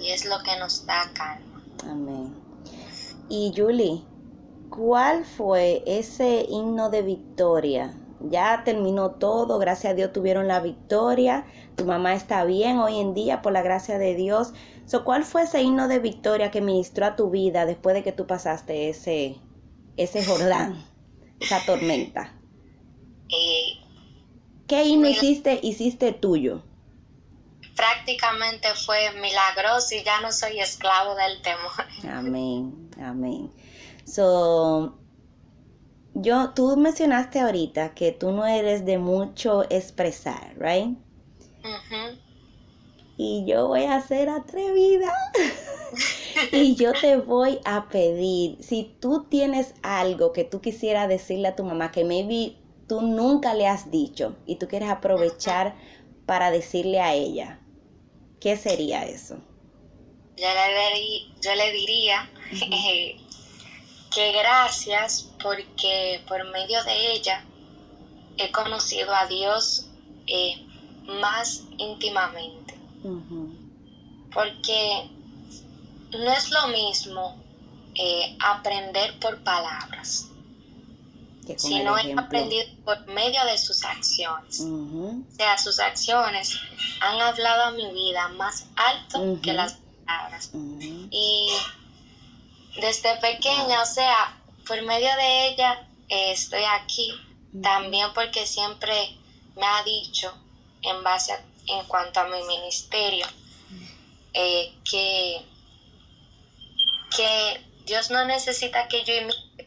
Y 0.00 0.10
es 0.10 0.24
lo 0.24 0.42
que 0.42 0.56
nos 0.58 0.86
da 0.86 1.10
calma. 1.12 1.62
Amén. 1.84 2.34
Y 3.28 3.52
Julie, 3.54 4.02
¿cuál 4.70 5.26
fue 5.26 5.82
ese 5.86 6.46
himno 6.48 6.88
de 6.88 7.02
victoria 7.02 7.94
ya 8.20 8.62
terminó 8.64 9.12
todo, 9.12 9.58
gracias 9.58 9.92
a 9.92 9.94
Dios 9.94 10.12
tuvieron 10.12 10.48
la 10.48 10.60
victoria, 10.60 11.46
tu 11.78 11.84
mamá 11.84 12.12
está 12.14 12.44
bien 12.44 12.78
hoy 12.78 12.98
en 12.98 13.14
día 13.14 13.40
por 13.40 13.52
la 13.52 13.62
gracia 13.62 13.98
de 13.98 14.14
Dios. 14.14 14.52
So, 14.84 15.04
¿Cuál 15.04 15.24
fue 15.24 15.42
ese 15.42 15.62
himno 15.62 15.86
de 15.86 16.00
victoria 16.00 16.50
que 16.50 16.60
ministró 16.60 17.06
a 17.06 17.16
tu 17.16 17.30
vida 17.30 17.64
después 17.64 17.94
de 17.94 18.02
que 18.02 18.12
tú 18.12 18.26
pasaste 18.26 18.90
ese, 18.90 19.36
ese 19.96 20.24
Jordán, 20.24 20.84
esa 21.40 21.64
tormenta? 21.64 22.34
Eh, 23.30 23.78
¿Qué 24.66 24.84
himno 24.84 25.08
hiciste, 25.08 25.60
hiciste 25.62 26.12
tuyo? 26.12 26.62
Prácticamente 27.76 28.68
fue 28.74 29.12
milagroso 29.20 29.94
y 29.94 30.02
ya 30.02 30.20
no 30.20 30.32
soy 30.32 30.58
esclavo 30.58 31.14
del 31.14 31.40
temor. 31.42 32.12
Amén, 32.12 32.90
amén. 33.00 33.52
So, 34.04 34.98
yo, 36.14 36.50
tú 36.54 36.76
mencionaste 36.76 37.38
ahorita 37.38 37.94
que 37.94 38.10
tú 38.10 38.32
no 38.32 38.46
eres 38.46 38.84
de 38.84 38.98
mucho 38.98 39.62
expresar, 39.70 40.56
right? 40.58 40.98
Y 43.16 43.44
yo 43.46 43.68
voy 43.68 43.84
a 43.84 44.00
ser 44.00 44.28
atrevida. 44.28 45.12
y 46.52 46.76
yo 46.76 46.92
te 46.92 47.16
voy 47.16 47.60
a 47.64 47.88
pedir, 47.88 48.62
si 48.62 48.94
tú 49.00 49.26
tienes 49.28 49.74
algo 49.82 50.32
que 50.32 50.44
tú 50.44 50.60
quisieras 50.60 51.08
decirle 51.08 51.48
a 51.48 51.56
tu 51.56 51.64
mamá 51.64 51.90
que 51.90 52.04
maybe 52.04 52.56
tú 52.86 53.02
nunca 53.02 53.54
le 53.54 53.66
has 53.66 53.90
dicho 53.90 54.36
y 54.46 54.56
tú 54.56 54.68
quieres 54.68 54.88
aprovechar 54.88 55.74
para 56.26 56.50
decirle 56.50 57.00
a 57.00 57.14
ella, 57.14 57.58
¿qué 58.40 58.56
sería 58.56 59.04
eso? 59.04 59.36
Yo 60.36 60.46
le, 60.46 61.40
yo 61.42 61.54
le 61.54 61.72
diría 61.72 62.30
que 64.14 64.32
gracias 64.32 65.30
porque 65.42 66.20
por 66.28 66.44
medio 66.50 66.82
de 66.84 67.12
ella 67.12 67.44
he 68.38 68.50
conocido 68.52 69.12
a 69.14 69.26
Dios 69.26 69.88
eh, 70.26 70.67
más 71.08 71.64
íntimamente. 71.78 72.74
Porque 74.32 75.10
no 76.12 76.32
es 76.32 76.50
lo 76.50 76.68
mismo 76.68 77.36
eh, 77.94 78.36
aprender 78.44 79.18
por 79.18 79.42
palabras, 79.42 80.28
sino 81.56 81.98
he 81.98 82.12
aprendido 82.12 82.64
por 82.84 83.06
medio 83.06 83.44
de 83.46 83.56
sus 83.58 83.84
acciones. 83.84 84.60
O 84.60 85.36
sea, 85.36 85.56
sus 85.58 85.80
acciones 85.80 86.58
han 87.00 87.20
hablado 87.20 87.64
a 87.64 87.70
mi 87.72 87.90
vida 87.92 88.28
más 88.28 88.66
alto 88.76 89.40
que 89.42 89.52
las 89.52 89.78
palabras. 90.06 90.50
Y 91.10 91.50
desde 92.80 93.16
pequeña, 93.16 93.82
o 93.82 93.86
sea, 93.86 94.36
por 94.66 94.82
medio 94.82 95.08
de 95.16 95.48
ella 95.48 95.88
eh, 96.08 96.32
estoy 96.32 96.62
aquí, 96.80 97.12
también 97.62 98.08
porque 98.14 98.46
siempre 98.46 99.16
me 99.56 99.66
ha 99.66 99.82
dicho, 99.82 100.32
en 100.82 101.02
base 101.02 101.32
a, 101.32 101.40
en 101.66 101.86
cuanto 101.86 102.20
a 102.20 102.24
mi 102.24 102.42
ministerio, 102.44 103.26
eh, 104.32 104.72
que, 104.88 105.42
que 107.16 107.60
Dios 107.84 108.10
no 108.10 108.24
necesita 108.24 108.86
que 108.88 109.04
yo 109.04 109.14
imite, 109.14 109.66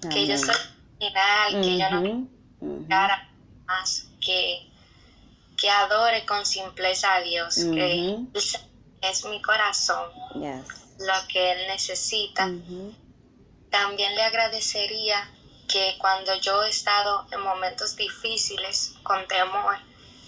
que 0.10 0.26
yo 0.26 0.38
soy 0.38 0.54
final, 0.98 1.60
que 1.62 1.78
yo 1.78 1.90
no 1.90 2.28
cara 2.88 3.28
más, 3.66 4.06
que, 4.20 4.66
que 5.56 5.70
adore 5.70 6.24
con 6.24 6.44
simpleza 6.46 7.14
a 7.14 7.20
Dios, 7.20 7.56
que 7.56 8.16
es 9.02 9.24
mi 9.26 9.42
corazón 9.42 10.10
lo 10.98 11.28
que 11.28 11.52
él 11.52 11.66
necesita. 11.68 12.50
También 13.70 14.14
le 14.14 14.22
agradecería 14.22 15.28
que 15.68 15.94
cuando 15.98 16.34
yo 16.40 16.62
he 16.64 16.70
estado 16.70 17.26
en 17.32 17.40
momentos 17.40 17.96
difíciles, 17.96 18.94
con 19.02 19.26
temor, 19.26 19.76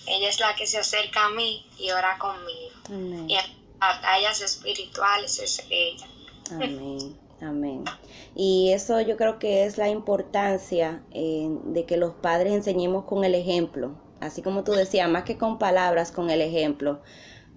ella 0.06 0.28
es 0.28 0.40
la 0.40 0.54
que 0.54 0.66
se 0.66 0.78
acerca 0.78 1.26
a 1.26 1.30
mí 1.30 1.66
y 1.78 1.90
ora 1.90 2.18
conmigo. 2.18 3.26
Y 3.28 3.34
en 3.34 3.78
batallas 3.78 4.40
espirituales 4.40 5.38
es 5.38 5.64
ella. 5.70 6.06
Amén. 6.50 7.18
Amén. 7.40 7.84
Y 8.34 8.72
eso 8.72 9.00
yo 9.00 9.16
creo 9.16 9.38
que 9.38 9.64
es 9.64 9.76
la 9.76 9.88
importancia 9.88 11.02
eh, 11.12 11.48
de 11.64 11.84
que 11.84 11.96
los 11.96 12.14
padres 12.14 12.52
enseñemos 12.52 13.04
con 13.04 13.24
el 13.24 13.34
ejemplo, 13.34 13.96
así 14.20 14.40
como 14.40 14.64
tú 14.64 14.72
decías, 14.72 15.08
más 15.08 15.24
que 15.24 15.36
con 15.36 15.58
palabras, 15.58 16.10
con 16.10 16.30
el 16.30 16.40
ejemplo, 16.40 17.02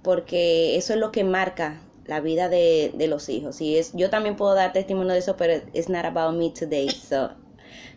porque 0.03 0.75
eso 0.77 0.93
es 0.93 0.99
lo 0.99 1.11
que 1.11 1.23
marca 1.23 1.81
la 2.05 2.19
vida 2.21 2.49
de, 2.49 2.91
de 2.95 3.07
los 3.07 3.29
hijos. 3.29 3.61
Y 3.61 3.77
es, 3.77 3.91
yo 3.93 4.09
también 4.09 4.35
puedo 4.35 4.55
dar 4.55 4.73
testimonio 4.73 5.13
de 5.13 5.19
eso, 5.19 5.37
pero 5.37 5.53
it's 5.73 5.89
not 5.89 6.05
about 6.05 6.33
me 6.35 6.49
today, 6.49 6.89
so 6.89 7.31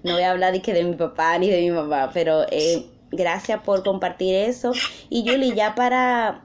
no 0.02 0.14
voy 0.14 0.22
a 0.22 0.30
hablar 0.30 0.52
de 0.52 0.62
que 0.62 0.72
de 0.72 0.84
mi 0.84 0.96
papá 0.96 1.38
ni 1.38 1.50
de 1.50 1.60
mi 1.60 1.70
mamá, 1.70 2.10
pero 2.12 2.44
eh, 2.50 2.86
gracias 3.10 3.62
por 3.62 3.82
compartir 3.84 4.34
eso. 4.34 4.72
Y 5.08 5.28
Julie, 5.28 5.54
ya 5.54 5.74
para, 5.74 6.44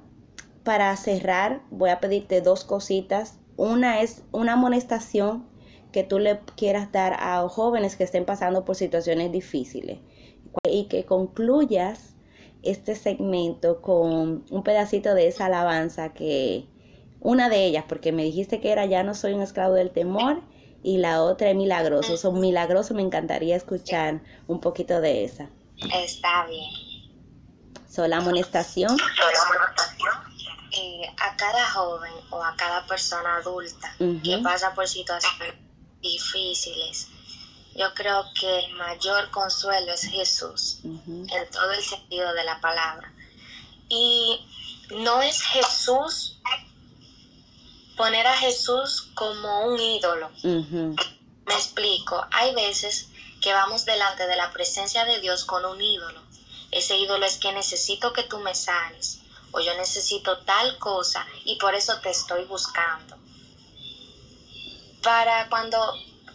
para 0.64 0.96
cerrar, 0.98 1.62
voy 1.72 1.90
a 1.90 2.00
pedirte 2.00 2.42
dos 2.42 2.64
cositas. 2.64 3.40
Una 3.58 4.02
es 4.02 4.24
una 4.32 4.54
amonestación 4.54 5.46
que 5.92 6.04
tú 6.04 6.20
le 6.20 6.40
quieras 6.58 6.92
dar 6.92 7.16
a 7.20 7.48
jóvenes 7.48 7.96
que 7.96 8.04
estén 8.04 8.26
pasando 8.26 8.66
por 8.66 8.76
situaciones 8.76 9.32
difíciles 9.32 10.00
y 10.70 10.86
que 10.86 11.06
concluyas 11.06 12.16
este 12.64 12.96
segmento 12.96 13.82
con 13.82 14.44
un 14.50 14.64
pedacito 14.64 15.14
de 15.14 15.28
esa 15.28 15.46
alabanza 15.46 16.14
que 16.14 16.66
una 17.22 17.48
de 17.50 17.66
ellas, 17.66 17.86
porque 17.88 18.12
me 18.12 18.24
dijiste 18.24 18.60
que 18.60 18.72
era 18.72 18.86
ya 18.86 19.04
no 19.04 19.14
soy 19.14 19.34
un 19.34 19.42
esclavo 19.42 19.74
del 19.74 19.92
temor 19.92 20.42
y 20.86 21.00
la 21.00 21.24
otra 21.24 21.50
es 21.50 21.56
milagroso. 21.56 22.16
Son 22.16 22.40
milagroso, 22.40 22.94
me 22.94 23.02
encantaría 23.02 23.56
escuchar 23.56 24.22
un 24.46 24.62
poquito 24.62 25.02
de 25.02 25.26
esa. 25.26 25.50
Está 25.96 26.46
bien. 26.46 26.70
So, 27.90 28.08
la 28.08 28.18
amonestación. 28.18 28.96
Eh, 30.72 31.08
a 31.18 31.36
cada 31.38 31.72
joven 31.72 32.12
o 32.30 32.44
a 32.44 32.56
cada 32.56 32.86
persona 32.86 33.38
adulta 33.38 33.96
que 33.98 34.38
pasa 34.44 34.76
por 34.76 34.88
situaciones 34.88 35.56
difíciles, 36.02 37.08
yo 37.76 37.92
creo 37.96 38.24
que 38.40 38.60
el 38.60 38.74
mayor 38.74 39.32
consuelo 39.32 39.92
es 39.92 40.04
Jesús, 40.04 40.82
en 40.84 41.50
todo 41.52 41.72
el 41.72 41.82
sentido 41.82 42.32
de 42.34 42.44
la 42.44 42.62
palabra. 42.62 43.12
Y 43.90 44.46
no 44.92 45.22
es 45.24 45.42
Jesús 45.42 46.40
poner 47.96 48.28
a 48.28 48.38
Jesús 48.38 49.10
como 49.14 49.68
un 49.68 49.80
ídolo. 49.80 50.30
Me 50.44 51.54
explico, 51.54 52.26
hay 52.32 52.54
veces 52.54 53.08
que 53.42 53.54
vamos 53.54 53.86
delante 53.86 54.28
de 54.28 54.36
la 54.36 54.52
presencia 54.52 55.06
de 55.06 55.20
Dios 55.20 55.46
con 55.46 55.66
un 55.66 55.82
ídolo. 55.82 56.22
Ese 56.72 56.98
ídolo 56.98 57.26
es 57.26 57.38
que 57.38 57.54
necesito 57.54 58.12
que 58.12 58.24
tú 58.24 58.40
me 58.40 58.56
sanes 58.56 59.20
o 59.52 59.62
yo 59.62 59.74
necesito 59.76 60.40
tal 60.40 60.78
cosa 60.80 61.26
y 61.46 61.56
por 61.58 61.76
eso 61.76 61.98
te 62.00 62.10
estoy 62.10 62.44
buscando. 62.46 63.18
Para 65.02 65.48
cuando, 65.50 65.78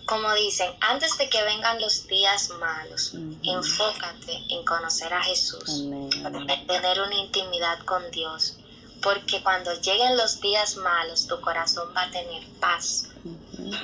como 0.06 0.32
dicen, 0.34 0.72
antes 0.80 1.18
de 1.18 1.28
que 1.28 1.42
vengan 1.42 1.80
los 1.80 2.06
días 2.06 2.48
malos, 2.50 3.12
enfócate 3.42 4.44
en 4.48 4.64
conocer 4.64 5.12
a 5.12 5.22
Jesús, 5.22 5.80
en 5.80 6.66
tener 6.66 7.00
una 7.00 7.16
intimidad 7.16 7.80
con 7.80 8.08
Dios 8.12 8.59
porque 9.02 9.42
cuando 9.42 9.72
lleguen 9.80 10.16
los 10.16 10.40
días 10.40 10.76
malos 10.76 11.26
tu 11.26 11.40
corazón 11.40 11.88
va 11.96 12.02
a 12.02 12.10
tener 12.10 12.42
paz, 12.60 13.08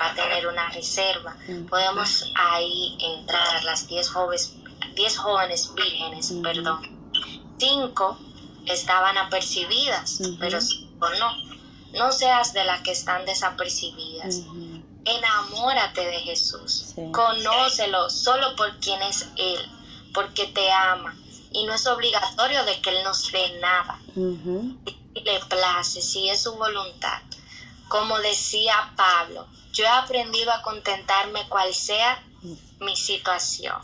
va 0.00 0.10
a 0.10 0.14
tener 0.14 0.46
una 0.46 0.68
reserva. 0.70 1.36
Podemos 1.68 2.32
ahí 2.34 2.96
entrar 3.00 3.64
las 3.64 3.86
10 3.86 4.08
jóvenes, 4.10 4.54
diez 4.94 5.16
jóvenes 5.16 5.72
vírgenes, 5.74 6.32
perdón. 6.42 6.80
Cinco 7.58 8.18
estaban 8.66 9.16
apercibidas, 9.18 10.20
pero 10.38 10.60
cinco 10.60 11.08
no. 11.18 11.46
No 11.92 12.12
seas 12.12 12.52
de 12.52 12.64
las 12.64 12.82
que 12.82 12.90
están 12.92 13.24
desapercibidas. 13.24 14.42
Enamórate 15.04 16.04
de 16.04 16.18
Jesús. 16.20 16.94
Conócelo 17.12 18.10
solo 18.10 18.54
por 18.56 18.78
quien 18.80 19.00
es 19.02 19.28
Él, 19.36 19.60
porque 20.12 20.46
te 20.46 20.70
ama. 20.72 21.14
Y 21.52 21.64
no 21.64 21.74
es 21.74 21.86
obligatorio 21.86 22.64
de 22.64 22.80
que 22.82 22.90
Él 22.90 23.04
nos 23.04 23.30
dé 23.32 23.58
nada 23.60 23.98
le 25.24 25.40
place, 25.40 26.02
si 26.02 26.28
es 26.28 26.42
su 26.42 26.54
voluntad. 26.56 27.20
Como 27.88 28.18
decía 28.18 28.92
Pablo, 28.96 29.46
yo 29.72 29.84
he 29.84 29.88
aprendido 29.88 30.52
a 30.52 30.62
contentarme 30.62 31.48
cual 31.48 31.72
sea 31.74 32.22
mi 32.80 32.96
situación, 32.96 33.76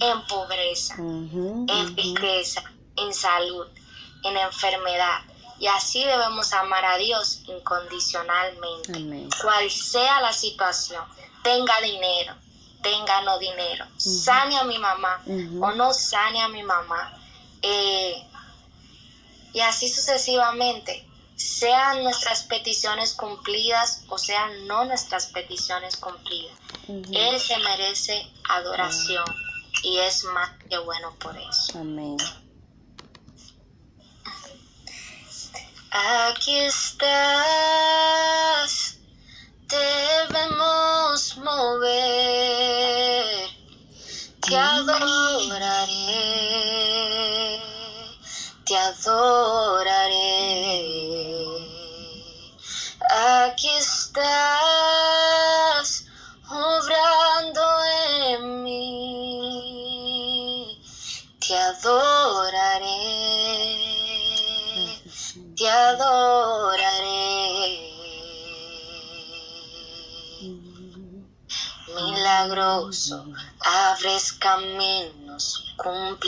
en 0.00 0.26
pobreza, 0.26 0.94
en 0.98 1.96
riqueza, 1.96 2.62
en 2.96 3.12
salud, 3.12 3.66
en 4.24 4.36
enfermedad. 4.36 5.20
Y 5.58 5.66
así 5.68 6.04
debemos 6.04 6.52
amar 6.52 6.84
a 6.84 6.98
Dios 6.98 7.42
incondicionalmente, 7.46 9.30
cual 9.42 9.70
sea 9.70 10.20
la 10.20 10.32
situación, 10.32 11.02
tenga 11.42 11.80
dinero, 11.80 12.34
tenga 12.82 13.22
no 13.22 13.38
dinero, 13.38 13.86
sane 13.96 14.58
a 14.58 14.64
mi 14.64 14.78
mamá 14.78 15.22
o 15.60 15.72
no 15.72 15.92
sane 15.94 16.42
a 16.42 16.48
mi 16.48 16.62
mamá. 16.62 17.12
Eh, 17.62 18.25
y 19.56 19.60
así 19.62 19.88
sucesivamente, 19.88 21.08
sean 21.34 22.04
nuestras 22.04 22.42
peticiones 22.42 23.14
cumplidas 23.14 24.04
o 24.10 24.18
sean 24.18 24.66
no 24.66 24.84
nuestras 24.84 25.28
peticiones 25.28 25.96
cumplidas. 25.96 26.58
Él 26.86 27.40
se 27.40 27.56
merece 27.60 28.30
adoración 28.50 29.24
y 29.82 29.96
es 29.96 30.24
más 30.24 30.50
que 30.68 30.76
bueno 30.76 31.16
por 31.18 31.34
eso. 31.38 31.78
Amén. 31.78 32.18
Aquí 35.90 36.58
estás, 36.58 37.46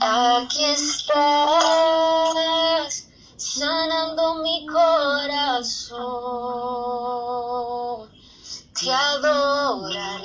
Aquí 0.00 0.64
estás 0.64 1.14
sanando 3.36 4.36
mi 4.42 4.66
corazón. 4.66 6.00
Te 8.80 8.90
adoraré, 8.90 10.22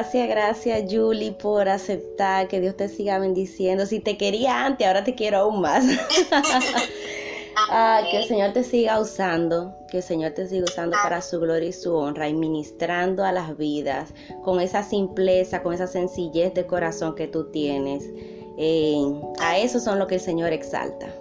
Gracias, 0.00 0.28
gracias 0.28 0.84
Julie 0.90 1.32
por 1.32 1.68
aceptar, 1.68 2.48
que 2.48 2.58
Dios 2.58 2.74
te 2.74 2.88
siga 2.88 3.18
bendiciendo. 3.18 3.84
Si 3.84 4.00
te 4.00 4.16
quería 4.16 4.64
antes, 4.64 4.86
ahora 4.86 5.04
te 5.04 5.14
quiero 5.14 5.40
aún 5.40 5.60
más. 5.60 5.84
ah, 7.70 8.00
que 8.10 8.16
el 8.16 8.24
Señor 8.24 8.54
te 8.54 8.64
siga 8.64 8.98
usando, 8.98 9.76
que 9.90 9.98
el 9.98 10.02
Señor 10.02 10.32
te 10.32 10.48
siga 10.48 10.64
usando 10.64 10.96
para 11.02 11.20
su 11.20 11.38
gloria 11.38 11.68
y 11.68 11.74
su 11.74 11.94
honra 11.94 12.30
y 12.30 12.32
ministrando 12.32 13.26
a 13.26 13.30
las 13.30 13.58
vidas 13.58 14.14
con 14.42 14.62
esa 14.62 14.82
simpleza, 14.82 15.62
con 15.62 15.74
esa 15.74 15.86
sencillez 15.86 16.54
de 16.54 16.66
corazón 16.66 17.14
que 17.14 17.28
tú 17.28 17.50
tienes. 17.50 18.02
Eh, 18.56 19.04
a 19.38 19.58
eso 19.58 19.80
son 19.80 19.98
lo 19.98 20.06
que 20.06 20.14
el 20.14 20.22
Señor 20.22 20.54
exalta. 20.54 21.14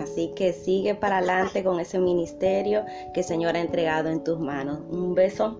Así 0.00 0.30
que 0.36 0.52
sigue 0.52 0.94
para 0.94 1.18
adelante 1.18 1.64
con 1.64 1.80
ese 1.80 1.98
ministerio 1.98 2.84
que 3.12 3.20
el 3.20 3.26
Señor 3.26 3.56
ha 3.56 3.60
entregado 3.60 4.08
en 4.08 4.22
tus 4.22 4.38
manos. 4.38 4.78
Un 4.88 5.16
beso, 5.16 5.58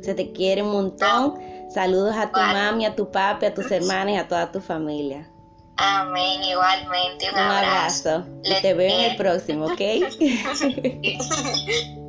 se 0.00 0.16
te 0.16 0.32
quiere 0.32 0.64
un 0.64 0.72
montón. 0.72 1.57
Saludos 1.68 2.16
a 2.16 2.30
tu 2.30 2.40
mami, 2.40 2.86
a 2.86 2.96
tu 2.96 3.10
papi, 3.10 3.46
a 3.46 3.54
tus 3.54 3.70
hermanos 3.70 4.14
y 4.14 4.16
a 4.16 4.28
toda 4.28 4.50
tu 4.50 4.60
familia. 4.60 5.30
Amén, 5.76 6.42
igualmente. 6.42 7.30
Un, 7.30 7.38
abrazo. 7.38 8.24
Y 8.42 8.60
te 8.60 8.74
veo 8.74 8.92
en 8.92 9.12
el 9.12 9.16
próximo, 9.16 9.66
¿ok? 9.66 9.80